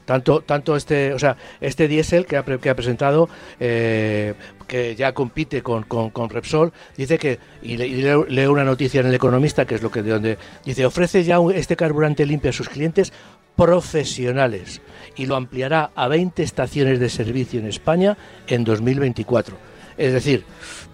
[0.07, 3.27] Tanto, tanto este, o sea, este diésel que ha, que ha presentado,
[3.59, 4.35] eh,
[4.65, 7.89] que ya compite con, con, Repsol, dice que, y, le-
[8.29, 11.39] leo, una noticia en El Economista, que es lo que de donde dice, ofrece ya
[11.53, 13.11] este carburante limpio a sus clientes
[13.57, 14.81] profesionales
[15.17, 19.57] y lo ampliará a 20 estaciones de servicio en España en 2024.
[19.97, 20.45] Es decir,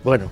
[0.04, 0.32] bueno,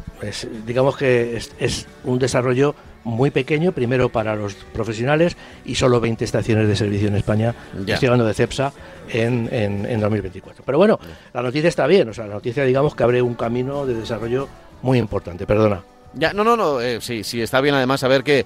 [0.66, 2.74] digamos que es, es un desarrollo
[3.04, 5.36] muy pequeño, primero para los profesionales
[5.66, 7.96] y solo 20 estaciones de servicio en España, Ya.
[7.96, 8.74] estoy hablando de CEPSA,
[9.10, 10.64] en, en, en 2024.
[10.66, 11.00] Pero bueno,
[11.34, 14.48] la noticia está bien, o sea, la noticia digamos que abre un camino de desarrollo
[14.82, 15.84] muy importante, perdona.
[16.14, 18.46] Ya, no, no, no, eh, sí, sí, está bien además saber que,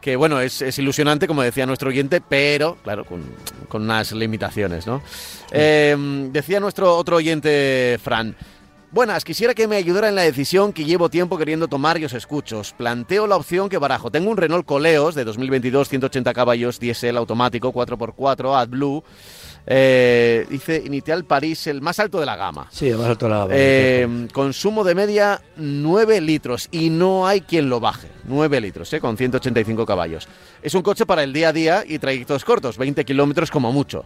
[0.00, 3.22] que bueno, es, es ilusionante, como decía nuestro oyente, pero, claro, con,
[3.68, 5.00] con unas limitaciones, ¿no?
[5.52, 5.96] Eh,
[6.32, 8.34] decía nuestro otro oyente, Fran,
[8.94, 12.12] Buenas, quisiera que me ayudara en la decisión que llevo tiempo queriendo tomar y os
[12.12, 12.60] escucho.
[12.60, 14.08] Os planteo la opción que barajo.
[14.08, 19.02] Tengo un Renault Coleos de 2022, 180 caballos, diésel automático, 4x4, AdBlue.
[19.66, 22.68] Eh, dice Initial París, el más alto de la gama.
[22.70, 23.48] Sí, además alto la...
[23.50, 28.06] Eh, consumo de media 9 litros y no hay quien lo baje.
[28.28, 29.00] 9 litros, ¿eh?
[29.00, 30.28] con 185 caballos.
[30.62, 34.04] Es un coche para el día a día y trayectos cortos, 20 kilómetros como mucho.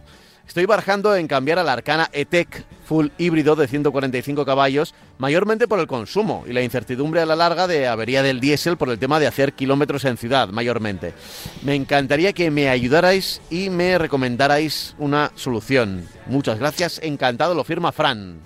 [0.49, 5.79] Estoy barajando en cambiar a la Arcana E-Tech Full híbrido de 145 caballos, mayormente por
[5.79, 9.19] el consumo y la incertidumbre a la larga de avería del diésel por el tema
[9.19, 11.13] de hacer kilómetros en ciudad, mayormente.
[11.61, 16.07] Me encantaría que me ayudarais y me recomendarais una solución.
[16.25, 18.39] Muchas gracias, encantado, lo firma Fran.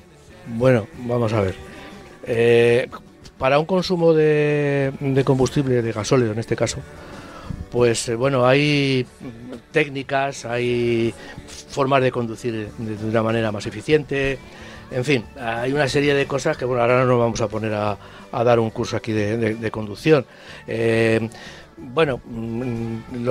[0.46, 1.56] Bueno, vamos a ver.
[2.26, 2.90] Eh,
[3.38, 6.82] para un consumo de, de combustible, de gasóleo en este caso,
[7.74, 9.04] pues eh, bueno, hay
[9.72, 11.12] técnicas, hay
[11.70, 14.38] formas de conducir de, una manera más eficiente,
[14.92, 17.74] en fin, hay una serie de cosas que bueno, ahora no nos vamos a poner
[17.74, 17.98] a,
[18.44, 20.24] dar un curso aquí de, conducción.
[20.68, 21.28] Eh,
[21.76, 23.26] bueno, mm,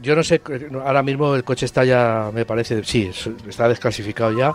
[0.00, 0.40] yo no sé,
[0.84, 4.54] ahora mismo el coche está ya, me parece, sí, es- está desclasificado ya.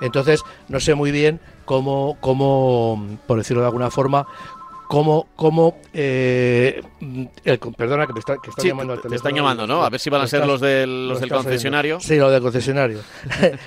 [0.00, 4.28] Entonces, no sé muy bien cómo, cómo por decirlo de alguna forma,
[4.86, 6.82] cómo, cómo eh,
[7.44, 9.16] el- perdona que me está, que están Sí, llamando al te, te teléfono.
[9.28, 9.84] están llamando, ¿no?
[9.84, 12.00] A ver si van a ser estás- los del, lo los del concesionario.
[12.00, 13.00] Sí, lo del concesionario.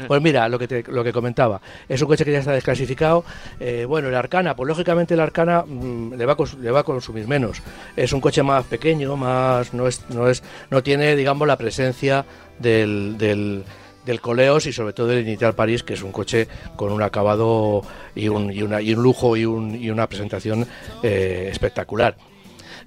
[0.08, 1.62] pues mira, lo que, te- lo que comentaba.
[1.88, 3.24] Es un coche que ya está desclasificado.
[3.60, 6.84] Eh, bueno, el Arcana, pues lógicamente el Arcana mm, le, va a le va a
[6.84, 7.62] consumir menos.
[7.95, 12.26] Es un coche más pequeño, más no es, no es, no tiene, digamos, la presencia
[12.60, 13.64] del, del,
[14.06, 17.82] del Coleos y sobre todo del Initial París, que es un coche con un acabado
[18.16, 20.66] y un, y una, y un lujo y, un, y una presentación
[21.04, 22.16] eh, espectacular.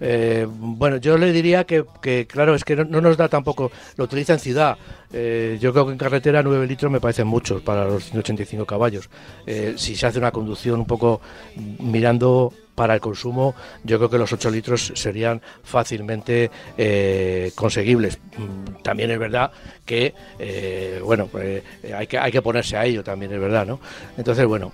[0.05, 1.85] Eh, bueno, yo le diría que,
[2.27, 4.77] claro, es que no, no nos da tampoco, lo utiliza en ciudad.
[5.13, 9.09] Eh, yo creo que en carretera 9 litros me parecen muchos para los 185 caballos.
[9.47, 11.21] Eh, si se hace una conducción un poco
[11.79, 16.51] mirando para el consumo, yo creo que los 8 litros serían fácilmente
[17.55, 18.19] conseguibles.
[18.39, 19.53] Mm, También es verdad
[19.85, 20.15] que,
[21.05, 21.63] bueno, eh,
[21.95, 23.79] hay, que, hay que ponerse a ello, también es verdad, ¿no?
[24.17, 24.73] Entonces, bueno,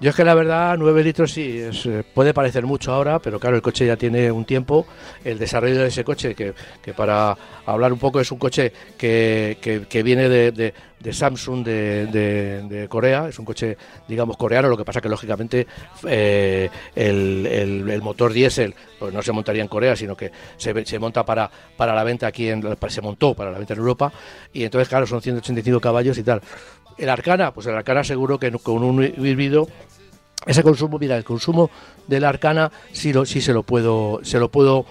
[0.00, 3.40] yo es que la verdad 9 litros sí, es, eh, puede parecer mucho ahora, pero
[3.40, 4.86] claro, el coche ya tiene un tiempo.
[5.24, 9.56] El desarrollo de ese coche, que, que para hablar un poco es un coche que,
[9.88, 10.74] que, viene de, de-
[11.12, 12.06] Samsung de,
[12.68, 13.76] de- Corea, es un coche,
[14.08, 15.66] digamos, coreano, lo que pasa que lógicamente
[16.06, 20.98] eh, el, el- motor diésel pues no se montaría en Corea, sino que se, se
[20.98, 24.12] monta para, para la venta aquí, en, se montó para la venta en Europa,
[24.52, 26.40] y entonces, claro, son 185 caballos y tal.
[26.98, 29.68] El Arcana, pues el Arcana seguro que con un híbrido
[30.46, 31.70] ese consumo, mira, el consumo
[32.06, 34.86] del Arcana sí, lo, sí se lo puedo, se lo puedo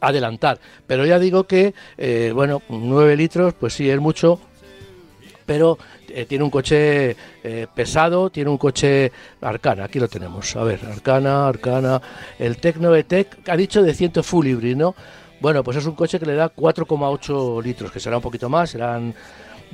[0.00, 0.60] adelantar.
[0.86, 4.40] Pero ya digo que, eh, bueno, 9 litros, pues sí es mucho,
[5.44, 5.78] pero
[6.08, 10.54] eh, tiene un coche eh, pesado, tiene un coche Arcana, aquí lo tenemos.
[10.56, 12.00] A ver, Arcana, Arcana,
[12.38, 14.94] el Tecno E-Tech ha dicho de 100 full hybrid, ¿no?
[15.40, 18.70] Bueno, pues es un coche que le da 4,8 litros, que será un poquito más,
[18.70, 19.14] serán,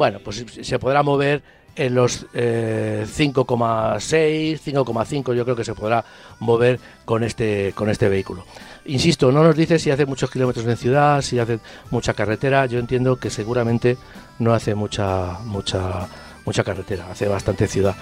[0.00, 1.42] bueno, pues se podrá mover
[1.76, 6.02] en los 5,6, 5,5 yo creo que se podrá
[6.38, 8.46] mover con este, con este vehículo.
[8.86, 11.58] Insisto, no nos dice si hace muchos kilómetros en ciudad, si hace
[11.90, 12.64] mucha carretera.
[12.64, 13.98] Yo entiendo que seguramente
[14.38, 16.08] no hace mucha, mucha,
[16.46, 17.94] mucha carretera, hace bastante ciudad.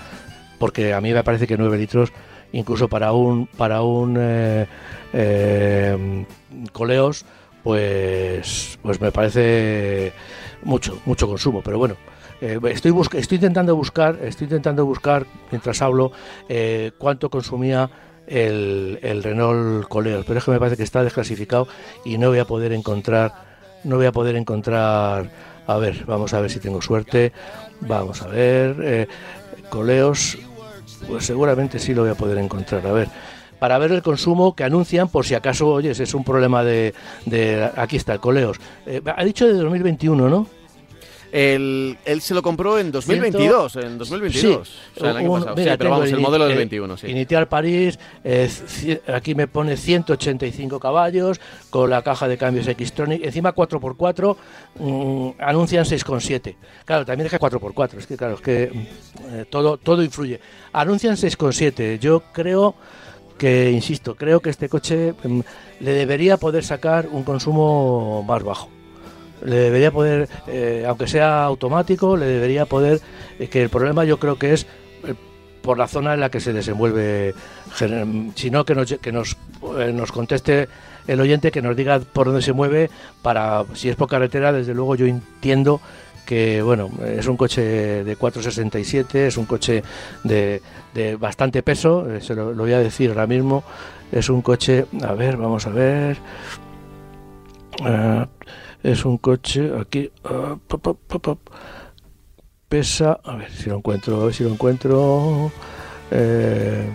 [0.60, 2.12] Porque a mí me parece que 9 litros,
[2.52, 4.68] incluso para un, para un eh,
[5.12, 6.24] eh,
[6.70, 7.26] coleos,
[7.64, 10.12] pues, pues me parece
[10.62, 11.62] mucho, mucho consumo.
[11.62, 11.96] Pero bueno,
[12.40, 16.12] eh, estoy, estoy intentando buscar, estoy intentando buscar mientras hablo
[16.98, 17.90] cuánto consumía
[18.28, 21.66] el, el Renault Coleos, pero es que me parece que está desclasificado
[22.04, 23.32] y no voy a poder encontrar,
[23.84, 25.30] no voy a poder encontrar,
[25.66, 27.32] a ver, vamos a ver si tengo suerte,
[27.80, 29.08] vamos a ver, eh,
[29.70, 30.38] Coleos,
[31.08, 33.08] pues seguramente sí lo voy a poder encontrar, a ver
[33.58, 36.94] para ver el consumo que anuncian por si acaso, oyes, es un problema de...
[37.26, 38.58] de aquí está, el Coleos.
[38.86, 40.58] Eh, ha dicho de 2021, ¿no?
[41.32, 44.68] él se lo compró en 2022, en 2022.
[44.96, 45.56] o sea, el año pasado.
[45.56, 47.06] sí, pero vamos, el, modelo del 21, sí.
[47.08, 48.48] Inicial París, eh,
[49.08, 51.40] aquí me pone 185 caballos,
[51.70, 54.36] con la caja de cambios Xtronic, encima 4x4,
[54.78, 56.56] mm, anuncian 6,7.
[56.84, 60.40] Claro, también es que 4x4, es que claro, es que mm, eh, todo, todo influye.
[60.72, 62.74] Anuncian 6,7, yo creo
[63.38, 65.40] que, insisto, creo que este coche mm,
[65.80, 68.68] le debería poder sacar un consumo más bajo.
[69.42, 73.00] Le debería poder, eh, aunque sea automático, le debería poder,
[73.38, 74.66] eh, que el problema yo creo que es
[75.06, 75.14] eh,
[75.62, 77.34] por la zona en la que se desenvuelve,
[78.34, 79.36] sino que nos, que nos,
[79.92, 80.68] nos conteste
[81.08, 82.90] el oyente, que nos diga por dónde se mueve,
[83.22, 85.80] para, si es por carretera, desde luego yo entiendo
[86.24, 87.62] que bueno, es un coche
[88.04, 89.82] de 467, es un coche
[90.24, 90.60] de,
[90.94, 93.64] de bastante peso, se lo, voy a decir ahora mismo,
[94.12, 96.18] es un coche, a ver, vamos a ver,
[98.82, 100.56] es un coche aquí ah,
[102.68, 105.50] pesa a ver si lo encuentro a ver si lo encuentro
[106.10, 106.86] eh,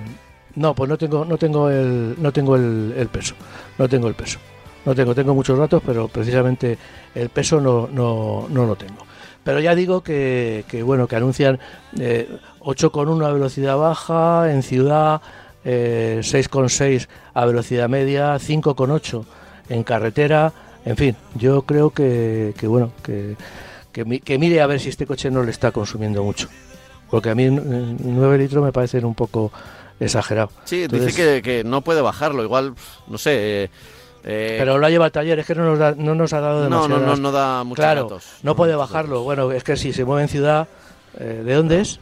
[0.55, 3.35] no pues no tengo no tengo el no tengo el, peso
[3.77, 4.39] no tengo el peso.
[4.85, 6.77] No tengo tengo muchos datos pero precisamente
[7.15, 9.05] el peso no no, no lo tengo.
[9.43, 11.59] Pero ya digo que, que bueno que anuncian
[11.99, 12.29] eh,
[12.61, 15.21] 8,1 a velocidad baja en ciudad
[15.65, 19.25] eh, 6,6 a velocidad media 5,8
[19.69, 20.53] en carretera.
[20.85, 23.35] En fin, yo creo que, bueno, que,
[23.93, 26.49] que, mire a ver si este coche no le está consumiendo mucho.
[27.09, 29.51] Porque a mí 9 litros me parecen un poco
[29.99, 30.49] exagerado.
[30.65, 32.73] Sí, dice que, no puede bajarlo, igual,
[33.07, 33.63] no sé.
[33.63, 33.69] Eh,
[34.25, 36.63] eh, pero lo ha llevado al taller, es que no nos, no nos ha dado
[36.63, 36.99] demasiado.
[36.99, 39.23] No, no, no, da muchos claro, No puede bajarlo.
[39.23, 40.67] Bueno, es que si se mueve en ciudad,
[41.19, 41.99] eh, ¿de dónde es?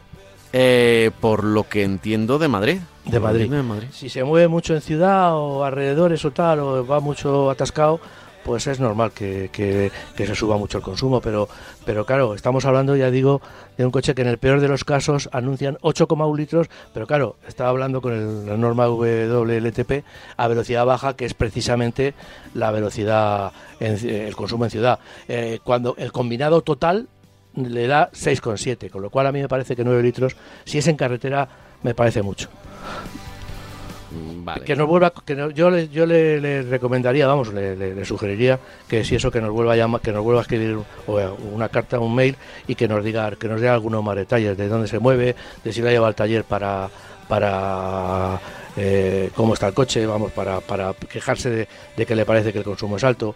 [1.20, 2.80] por lo que entiendo, de Madrid.
[3.06, 3.50] De Madrid.
[3.50, 3.88] de Madrid.
[3.90, 8.00] Si se mueve mucho en ciudad o alrededores o tal, o va mucho atascado,
[8.44, 9.90] pues es normal que, que,
[10.26, 11.48] se suba mucho el consumo, pero,
[11.84, 13.40] pero claro, estamos hablando, ya digo,
[13.76, 17.36] de un coche que en el peor de los casos anuncian 8,1 litros, pero claro,
[17.46, 20.04] estaba hablando con la norma WLTP
[20.36, 22.14] a velocidad baja, que es precisamente
[22.54, 24.98] la velocidad, en, el consumo en ciudad.
[25.28, 27.08] Eh, cuando el combinado total
[27.54, 30.86] le da 6,7, con lo cual a mí me parece que 9 litros, si es
[30.86, 31.48] en carretera,
[31.82, 32.48] me parece mucho.
[34.64, 38.58] Que nos vuelva, que yo le, yo le, recomendaría, vamos, le, sugeriría
[38.88, 41.98] que si eso que nos vuelva a llamar, que nos vuelva a escribir una carta,
[42.00, 42.36] un mail
[42.66, 45.72] y que nos diga, que nos dé algunos más detalles de dónde se mueve, de
[45.72, 46.90] si la lleva al taller para
[47.32, 48.38] para
[48.76, 52.64] eh, cómo está el coche, vamos, para, para quejarse de, que le parece que el
[52.64, 53.34] consumo es alto,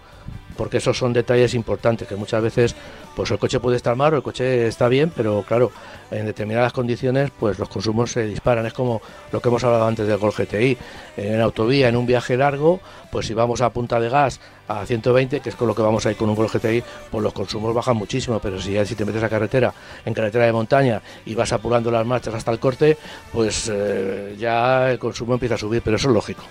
[0.57, 2.75] porque esos son detalles importantes que muchas veces
[3.15, 5.73] pues el coche puede estar mal o el coche está bien, pero claro,
[6.11, 8.67] en determinadas condiciones pues los consumos se disparan.
[8.67, 9.01] Es como
[9.33, 10.77] lo que hemos hablado antes del Gol GTI.
[11.17, 12.81] En autovía, en un viaje largo,
[13.11, 16.05] pues si vamos a punta de gas a 120, que es con lo que vamos
[16.05, 18.95] a ir con un Gol GTI, pues los consumos bajan muchísimo, pero si ya si
[18.95, 19.73] te metes a carretera,
[20.05, 22.99] en carretera de montaña y vas apurando las marchas hasta el corte,
[23.33, 26.43] pues eh, ya el consumo empieza a subir, pero eso es lógico.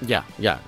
[0.00, 0.60] Ya, ya.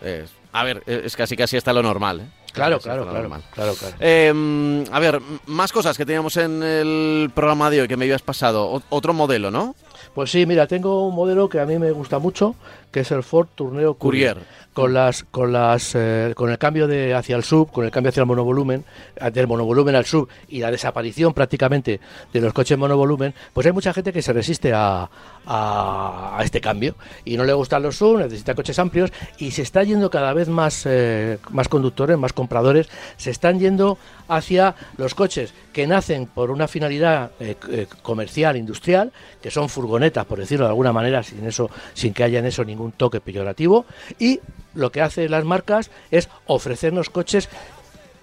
[0.53, 2.21] a ver, es casi casi hasta lo normal.
[2.21, 2.46] ¿eh?
[2.57, 7.83] Claro, claro, claro, claro, em, a ver, más cosas que teníamos en el programa de
[7.83, 8.83] hoy que me habías pasado.
[8.89, 9.75] otro modelo, ¿no?
[10.15, 12.55] Pues sí, mira, tengo un modelo que a mí me gusta mucho,
[12.91, 14.39] que es el Ford Tourneo Courier.
[14.73, 18.09] Con las, con las, eh, con el cambio de hacia el sub, con el cambio
[18.09, 18.85] hacia el monovolumen,
[19.33, 22.01] del monovolumen al sub y la desaparición prácticamente
[22.33, 25.09] de los coches monovolumen, pues hay mucha gente que se resiste a,
[25.47, 29.83] a, este cambio y no le gustan los SUV, necesita coches amplios y se está
[29.83, 35.55] yendo cada vez más, eh, más conductores, más compradores, se están yendo hacia los coches
[35.73, 40.71] que nacen por una finalidad eh, eh, comercial, industrial, que son furgonetas, por decirlo de
[40.71, 43.87] alguna manera, sin eso, sin que haya en eso ningún toque peyorativo,
[44.19, 44.41] y
[44.75, 47.49] lo que hacen las marcas es ofrecernos coches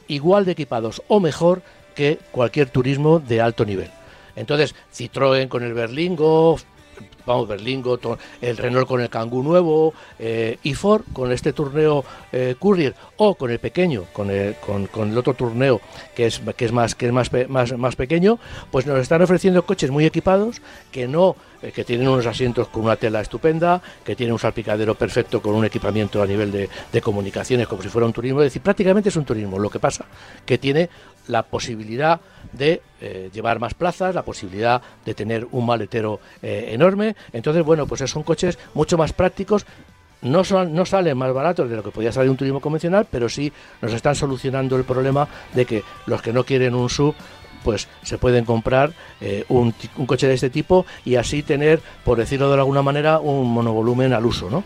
[0.08, 1.62] igual de equipados o mejor
[1.96, 3.90] que cualquier turismo de alto nivel.
[4.36, 6.58] Entonces, Citroën con el Berlingo,
[7.26, 8.00] vamos, Berlingo,
[8.42, 13.36] el Renault con el Kangoo nuevo, eh, y Ford con este torneo eh, Courier o
[13.36, 15.82] con el pequeño, con el, con, el otro torneo
[16.16, 18.40] que es, que es, más, que es más, más, más pequeño,
[18.72, 20.62] pues nos están ofreciendo coches muy equipados
[20.92, 21.36] que no
[21.72, 25.66] que tienen unos asientos con una tela estupenda, que tienen un salpicadero perfecto con un
[25.66, 29.16] equipamiento a nivel de, de comunicaciones como si fuera un turismo, es decir, prácticamente es
[29.16, 30.05] un turismo, lo que pasa
[30.45, 30.89] que tiene
[31.28, 32.20] la posibilidad
[32.51, 37.16] de eh, llevar más plazas, la posibilidad de tener un maletero eh, enorme.
[37.32, 39.66] Entonces, bueno, pues son coches mucho más prácticos.
[40.22, 43.28] No, son, no salen más baratos de lo que podía salir un turismo convencional, pero
[43.28, 43.51] sí
[43.82, 47.14] nos están solucionando el problema de que los que no quieren un sub
[47.64, 52.18] pues se pueden comprar eh, un, un, coche de este tipo y así tener, por
[52.18, 54.49] decirlo de alguna manera, un monovolumen al uso.
[54.49, 54.64] ¿no?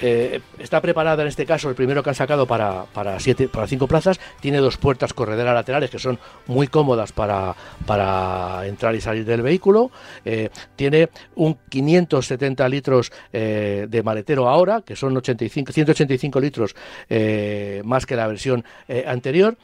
[0.00, 3.66] Eh, está preparada en este caso, el primero que han sacado para, para, siete, para
[3.66, 7.54] cinco plazas, tiene dos puertas correderas laterales que son muy cómodas para,
[7.86, 9.90] para entrar y salir del vehículo,
[10.24, 16.74] eh, tiene un 570 litros eh, de maletero ahora, que son 85, 185 litros
[17.84, 18.64] más que la versión
[19.06, 19.56] anterior,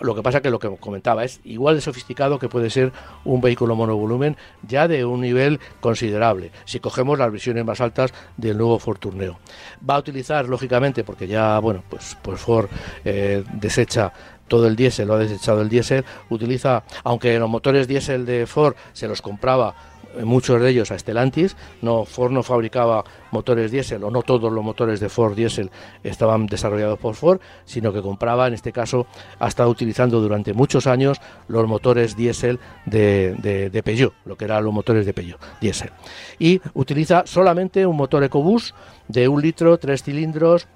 [0.00, 2.92] lo que pasa que lo que comentaba es igual de sofisticado que puede ser
[3.24, 4.36] un vehículo monovolumen
[4.66, 9.38] ya de un nivel considerable, si cogemos las versiones más altas del nuevo Fortuneo.
[9.88, 12.68] Va a utilizar, lógicamente, porque ya, bueno, pues, pues Ford
[13.04, 14.12] eh, desecha
[14.48, 18.74] todo el diésel, lo ha desechado el diésel, utiliza, aunque los motores diésel de Ford
[18.92, 19.74] se los compraba
[20.24, 21.56] muchos de ellos a Stellantis.
[21.80, 25.70] No, Ford no fabricaba motores diésel, o no todos los motores de Ford diésel
[26.02, 29.06] estaban desarrollados por Ford, sino que compraba, en este caso,
[29.38, 34.72] ha estado utilizando durante muchos años los motores diésel de, Peugeot, lo que eran los
[34.72, 35.90] motores de Peugeot diésel.
[36.38, 38.74] Y utiliza solamente un motor EcoBoost
[39.08, 40.68] de un litro, tres cilindros,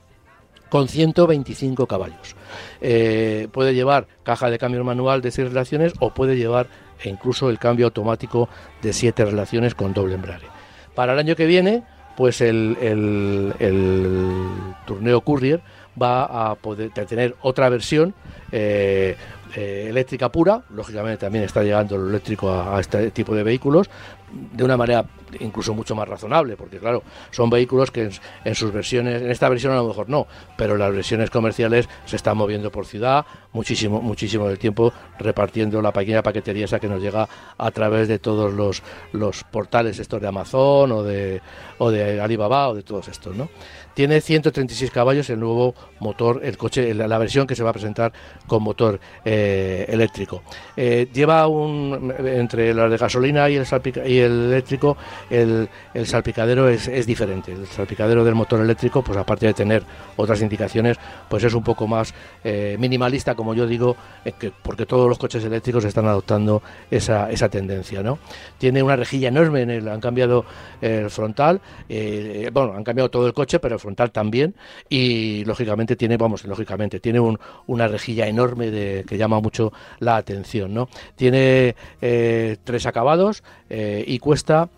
[0.69, 2.35] con 125 caballos.
[2.81, 6.67] Eh, puede llevar caja de cambio manual de 6 relaciones o puede llevar
[7.03, 8.49] e incluso el cambio automático
[8.83, 10.47] de siete relaciones con doble embrague.
[10.95, 11.83] Para el año que viene,
[12.17, 15.61] pues el, el, el Courier
[16.01, 18.15] va a poder tener otra versión
[18.53, 19.17] eh,
[19.55, 23.89] eh, eléctrica pura, lógicamente también está llegando lo eléctrico a, este tipo de vehículos
[24.53, 25.05] de una manera
[25.41, 28.11] incluso mucho más razonable, porque claro, son vehículos que
[28.45, 30.27] en, sus versiones, en esta versión a lo mejor no,
[30.57, 35.93] pero las versiones comerciales se están moviendo por ciudad muchísimo, muchísimo del tiempo repartiendo la
[35.93, 38.83] pequeña paquetería esa que nos llega a través de todos los,
[39.13, 41.41] los portales estos de Amazon o de,
[41.79, 43.49] o de Alibaba o de todos estos, ¿no?
[43.97, 48.13] Tiene 136 caballos el nuevo motor, el coche, la versión que se va a presentar
[48.47, 50.43] con motor eh, eléctrico.
[50.77, 53.67] Eh, lleva un entre las de gasolina y el,
[54.05, 54.99] y el eléctrico,
[55.31, 57.53] el, el salpicadero es, es, diferente.
[57.53, 59.83] El salpicadero del motor eléctrico, pues aparte de tener
[60.17, 60.99] otras indicaciones,
[61.31, 62.13] pues es un poco más
[62.45, 63.97] eh, minimalista, como yo digo,
[64.39, 68.19] que, porque todos los coches eléctricos están adoptando esa, esa tendencia, ¿no?
[68.59, 70.45] Tiene una rejilla enorme en el, han cambiado
[70.83, 71.63] el frontal,
[72.53, 74.57] bueno, han cambiado todo el coche, pero frontal también
[74.89, 80.17] y lógicamente tiene, vamos, lógicamente tiene un, una rejilla enorme de, que llama mucho la
[80.17, 80.89] atención, ¿no?
[81.15, 84.69] Tiene eh, tres acabados eh, y cuesta,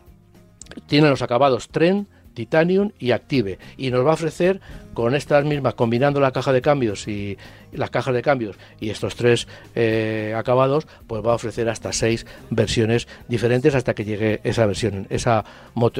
[0.87, 4.61] tiene los acabados tren, titanium y active y nos va a ofrecer
[4.99, 7.39] con estas mismas combinando la caja de cambios y
[7.71, 9.47] las cajas de cambios y estos tres
[9.77, 15.07] eh, acabados, pues va a ofrecer hasta seis versiones diferentes hasta que llegue esa versión,
[15.09, 15.45] esa,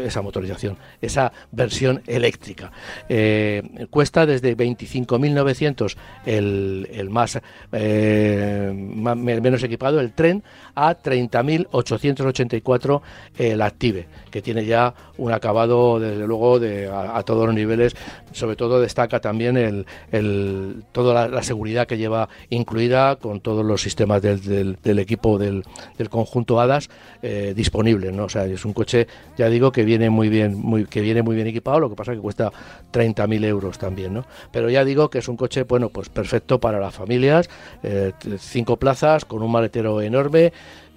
[0.03, 2.73] esa motorización, esa versión eléctrica.
[3.09, 5.97] Eh, cuesta desde 25.900
[6.27, 7.39] el, el más,
[7.71, 10.43] eh, menos equipado, el tren,
[10.75, 13.01] a 30.884
[13.39, 17.95] el Active, que tiene ya un acabado, desde luego, de, a, todos los niveles,
[18.33, 23.83] sobre todo destaca también el, el toda la, seguridad que lleva incluida con todos los
[23.83, 25.63] sistemas del, equipo del,
[26.09, 26.89] conjunto HADAS
[27.23, 28.13] eh, disponibles.
[28.13, 28.25] ¿no?
[28.25, 31.37] O sea, es un coche, ya digo, que viene muy bien, muy, que viene muy
[31.37, 32.51] bien equipado, lo que pasa es que cuesta
[32.93, 34.15] 30.000 euros también.
[34.15, 34.25] ¿no?
[34.51, 37.51] Pero ya digo que es un coche, bueno, pues perfecto para las familias,
[37.83, 40.53] eh, cinco plazas, con un maletero enorme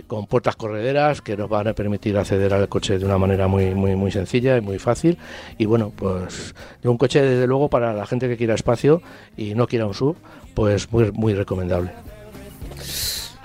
[0.07, 3.75] con puertas correderas que nos van a permitir acceder al coche de una manera muy
[3.75, 5.17] muy muy sencilla y muy fácil.
[5.57, 9.01] Y bueno pues un coche desde luego para la gente que quiera espacio
[9.37, 10.17] y no quiera un sub
[10.53, 11.91] pues muy muy recomendable.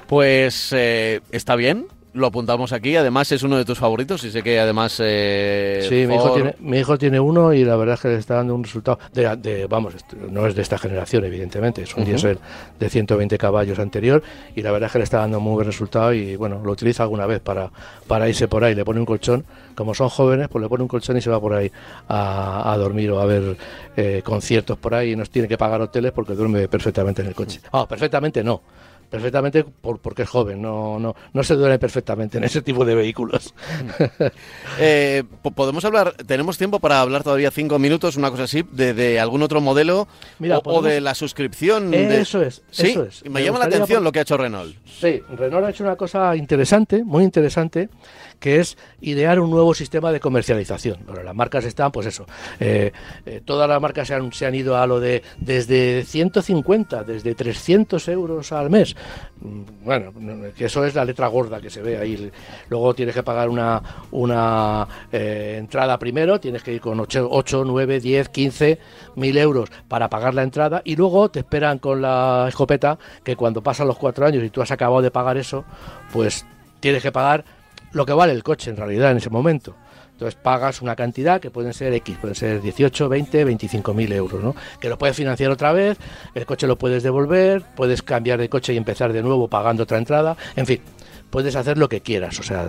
[0.07, 1.86] Pues eh, está bien
[2.17, 2.97] lo apuntamos aquí.
[2.97, 5.01] Además, es uno de tus favoritos y sé que además.
[5.05, 8.17] Eh, sí, mi hijo, tiene, mi hijo, tiene, uno y la verdad es que le
[8.17, 8.99] está dando un resultado.
[9.12, 9.95] De, vamos,
[10.31, 11.83] no es de esta generación, evidentemente.
[11.83, 12.39] Es un diésel
[12.79, 14.23] de 120 caballos anterior
[14.55, 16.12] y la verdad es que le está dando muy buen resultado.
[16.12, 17.71] Y bueno, lo utiliza alguna vez para,
[18.07, 18.75] para irse por ahí.
[18.75, 19.45] Le pone un colchón.
[19.75, 21.71] Como son jóvenes, pues le pone un colchón y se va por ahí
[22.09, 23.57] a, dormir o a ver
[23.97, 25.12] eh, conciertos por ahí.
[25.12, 27.61] Y no tiene que pagar hoteles porque duerme perfectamente en el coche.
[27.73, 28.62] Ah, perfectamente no
[29.09, 32.94] perfectamente por, porque es joven, no, no, no se duele perfectamente en ese tipo de
[32.94, 33.54] vehículos.
[34.78, 35.22] Eh,
[35.54, 39.61] podemos hablar, tenemos tiempo para hablar todavía cinco minutos, una cosa así, de, algún otro
[39.61, 40.07] modelo
[40.64, 41.94] o, de la suscripción.
[41.94, 42.88] Eso es, ¿Sí?
[42.88, 43.24] eso es.
[43.24, 44.76] Me, llama la atención lo que ha hecho Renault.
[44.84, 47.88] Sí, Renault ha hecho una cosa interesante, muy interesante,
[48.38, 50.98] que es idear un nuevo sistema de comercialización.
[51.07, 52.26] Bueno, las marcas están, pues eso,
[52.61, 52.92] eh,
[53.24, 57.34] eh, todas las marcas se han, se han ido a lo de desde 150, desde
[57.34, 58.95] 300 euros al mes.
[59.40, 60.12] Bueno,
[60.57, 62.30] que eso es la letra gorda que se ve ahí.
[62.68, 67.64] Luego tienes que pagar una, una eh, entrada primero, tienes que ir con 8, 8,
[67.66, 68.78] 9, 10, 15
[69.16, 73.62] mil euros para pagar la entrada y luego te esperan con la escopeta que cuando
[73.62, 75.64] pasan los cuatro años y tú has acabado de pagar eso,
[76.12, 76.47] pues
[76.80, 77.44] tienes que pagar
[77.92, 79.74] lo que vale el coche en realidad en ese momento.
[80.17, 84.43] Entonces pagas una cantidad que pueden ser X, pueden ser 18, 20, 25 mil euros,
[84.43, 84.57] ¿no?
[84.81, 85.99] Que lo puedes financiar otra vez,
[86.35, 89.99] el coche lo puedes devolver, puedes cambiar de coche y empezar de nuevo pagando otra
[89.99, 90.81] entrada, en fin,
[91.29, 92.67] puedes hacer lo que quieras, o sea,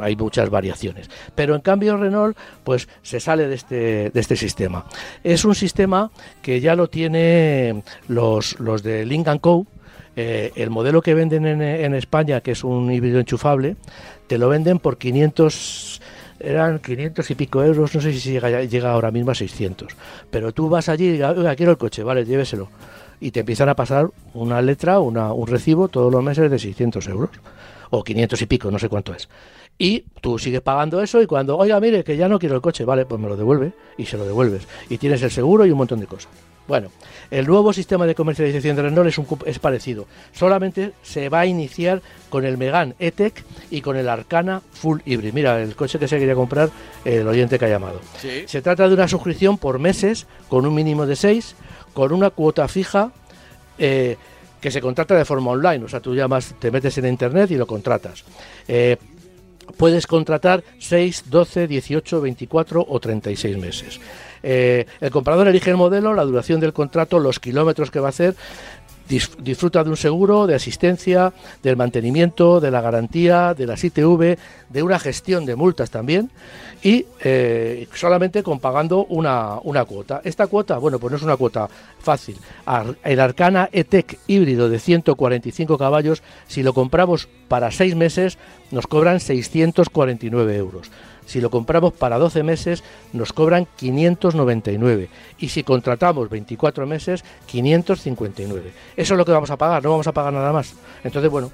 [0.00, 1.08] hay muchas variaciones.
[1.36, 4.84] Pero en cambio Renault, pues se sale de este, de este sistema.
[5.22, 6.10] Es un sistema
[6.42, 9.64] que ya lo tiene los, los de Link Co.,
[10.16, 13.76] eh, el modelo que venden en, en, España, que es un híbrido enchufable,
[14.26, 16.00] te lo venden por 500
[16.40, 19.94] eran 500 y pico euros, no sé si llega, llega ahora mismo a 600.
[20.30, 22.68] Pero tú vas allí y oiga, quiero el coche, vale, lléveselo.
[23.20, 27.06] Y te empiezan a pasar una letra, una, un recibo todos los meses de 600
[27.08, 27.30] euros.
[27.90, 29.28] O 500 y pico, no sé cuánto es.
[29.76, 32.84] Y tú sigues pagando eso y cuando, oiga, mire, que ya no quiero el coche,
[32.84, 34.66] vale, pues me lo devuelve y se lo devuelves.
[34.88, 36.30] Y tienes el seguro y un montón de cosas.
[36.70, 36.92] Bueno,
[37.32, 40.06] el nuevo sistema de comercialización de Renault es, un, es parecido.
[40.32, 45.32] Solamente se va a iniciar con el Megane E-Tech y con el Arcana Full Hybrid.
[45.32, 46.70] Mira, el coche que se quería comprar
[47.04, 48.00] el oyente que ha llamado.
[48.46, 51.56] Se trata de una suscripción por meses con un mínimo de seis,
[51.92, 53.10] con una cuota fija.
[53.76, 54.16] Eh,
[54.60, 57.56] que se contrata de forma online, o sea, tú llamas, te metes en internet y
[57.56, 58.24] lo contratas.
[58.68, 58.96] Eh,
[59.76, 64.00] puedes contratar 6, 12, 18, 24 o 36 meses.
[64.42, 68.10] Eh, el comprador elige el modelo, la duración del contrato, los kilómetros que va a
[68.10, 68.34] hacer,
[69.08, 71.32] disfruta de un seguro, de asistencia,
[71.62, 74.38] del mantenimiento, de la garantía, de las ITV,
[74.68, 76.30] de una gestión de multas también
[76.82, 80.20] y eh, solamente con pagando una, una, cuota.
[80.24, 81.68] Esta cuota, bueno, pues no es una cuota
[81.98, 82.38] fácil.
[83.04, 88.38] El Arcana E-Tech híbrido de 145 caballos, si lo compramos para seis meses,
[88.70, 90.90] nos cobran 649 euros.
[91.26, 95.08] Si lo compramos para 12 meses nos cobran 599
[95.38, 98.72] y si contratamos 24 meses 559.
[98.96, 100.74] Eso es lo que vamos a pagar, no vamos a pagar nada más.
[101.04, 101.52] Entonces, bueno,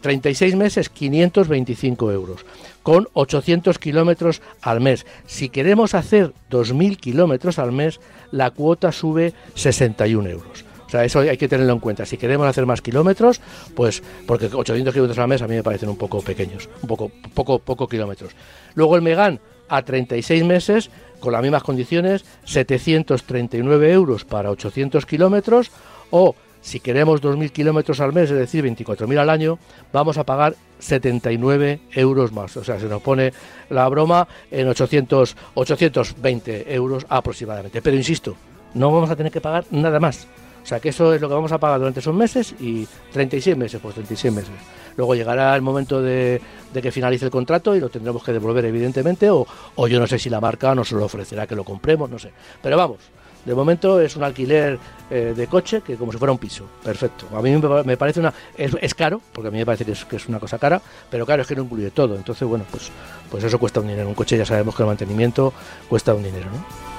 [0.00, 2.44] 36 eh, meses 525 euros
[2.82, 5.04] con 800 kilómetros al mes.
[5.26, 10.64] Si queremos hacer 2.000 kilómetros al mes, la cuota sube 61 euros.
[10.86, 12.06] O sea, eso hay que tenerlo en cuenta.
[12.06, 13.42] Si queremos hacer más kilómetros,
[13.74, 17.12] pues porque 800 kilómetros al mes a mí me parecen un poco pequeños, un poco,
[17.34, 18.32] poco, poco kilómetros.
[18.74, 19.38] Luego el Megan
[19.68, 20.90] a 36 meses,
[21.20, 25.70] con las mismas condiciones, 739 euros para 800 kilómetros
[26.10, 26.34] o
[26.68, 29.58] si queremos 2.000 kilómetros al mes, es decir, 24.000 al año,
[29.92, 32.56] vamos a pagar 79 euros más.
[32.56, 33.32] O sea, se nos pone
[33.70, 37.82] la broma en 800, 820 euros aproximadamente.
[37.82, 38.36] Pero insisto,
[38.74, 40.26] no vamos a tener que pagar nada más.
[40.62, 43.56] O sea que eso es lo que vamos a pagar durante esos meses y 36
[43.56, 44.54] meses, pues 36 meses.
[44.96, 46.42] Luego llegará el momento de,
[46.74, 49.46] que finalice el contrato y lo tendremos que devolver evidentemente o,
[49.88, 52.32] yo no sé si la marca nos lo ofrecerá que lo compremos, no sé.
[52.60, 52.98] Pero vamos,
[53.44, 54.78] de momento es un alquiler
[55.10, 56.66] eh, de coche que como si fuera un piso.
[56.82, 57.26] Perfecto.
[57.36, 58.32] A mí me parece una...
[58.56, 61.24] Es, caro, porque a mí me parece que es, que es, una cosa cara, pero
[61.24, 62.16] claro, es que no incluye todo.
[62.16, 62.90] Entonces, bueno, pues,
[63.30, 64.08] pues eso cuesta un dinero.
[64.08, 65.52] Un coche ya sabemos que el mantenimiento
[65.88, 66.98] cuesta un dinero, ¿no?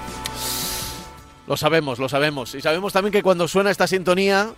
[1.48, 2.54] Lo sabemos, lo sabemos.
[2.54, 4.54] Y sabemos también que cuando suena esta sintonía...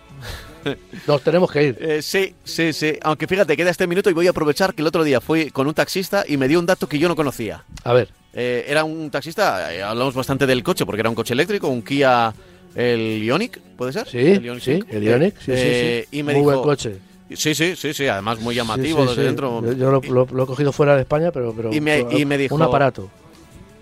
[1.06, 1.78] Nos tenemos que ir.
[1.80, 2.98] Eh, sí, sí, sí.
[3.02, 5.66] Aunque fíjate, queda este minuto y voy a aprovechar que el otro día fui con
[5.66, 7.64] un taxista y me dio un dato que yo no conocía.
[7.82, 8.21] A ver.
[8.32, 11.82] Eh, era un taxista, eh, hablamos bastante del coche, porque era un coche eléctrico, un
[11.82, 12.32] Kia,
[12.74, 14.08] el Ionic, ¿puede ser?
[14.08, 16.96] Sí, el Ionic, sí, el Ionic, sí, sí, Y me muy buen coche.
[17.34, 19.62] Sí, sí, sí, sí, además muy llamativo desde dentro.
[19.74, 22.62] Yo, lo, he cogido fuera de España, pero, pero y me, y me dijo, un
[22.62, 23.10] aparato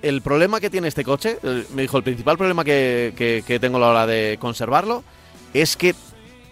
[0.02, 1.38] el problema que tiene este coche,
[1.74, 5.04] me dijo, el principal problema que, tengo a la hora de conservarlo
[5.52, 5.94] es que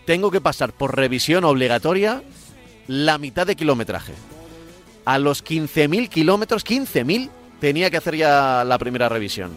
[0.04, 2.22] tengo que pasar por revisión obligatoria
[2.86, 4.12] la mitad de kilometraje.
[5.04, 7.30] a los 15.000 kilómetros, 15.000,
[7.60, 9.52] tenía que hacer ya la primera revisión.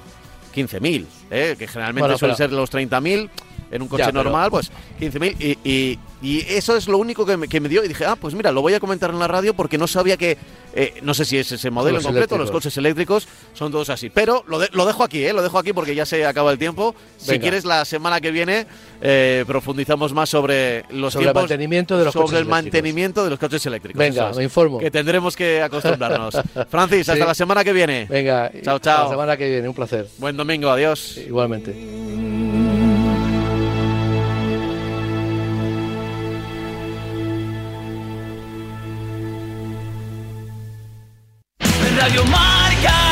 [0.53, 1.55] 15.000, ¿eh?
[1.57, 3.29] que generalmente Bueno, suelen pero- ser los 30.000
[3.71, 5.35] en un coche Ya, pero- normal, pues 15.000.
[5.39, 7.83] Y, y, y eso es lo único que me, que me dio.
[7.83, 10.17] Y dije, ah, pues mira, lo voy a comentar en la radio porque no sabía
[10.17, 10.37] que.
[10.73, 13.89] eh, no sé si es ese modelo Los en concreto, los coches eléctricos son todos
[13.89, 14.09] así.
[14.09, 15.33] Pero lo, de- lo dejo aquí, ¿eh?
[15.33, 16.95] Lo dejo aquí porque ya se acaba el tiempo.
[17.17, 17.41] Si Venga.
[17.41, 18.67] quieres, la semana que viene
[19.01, 21.41] eh, profundizamos más sobre los Sobre el tiempos.
[21.43, 22.63] mantenimiento de los sobre coches el eléctricos.
[22.63, 23.99] mantenimiento de los coches eléctricos.
[23.99, 24.37] Venga, eso es.
[24.37, 24.77] me informo.
[24.79, 26.35] Que tendremos que acostumbrarnos.
[26.69, 27.27] Francis, hasta Sí.
[27.27, 28.05] la semana que viene.
[28.09, 29.03] Venga, Chao, hasta chao.
[29.05, 30.07] La semana que viene, un placer.
[30.19, 31.17] Buen domingo, adiós.
[31.17, 32.50] Igualmente.
[42.01, 43.10] Radio Marca.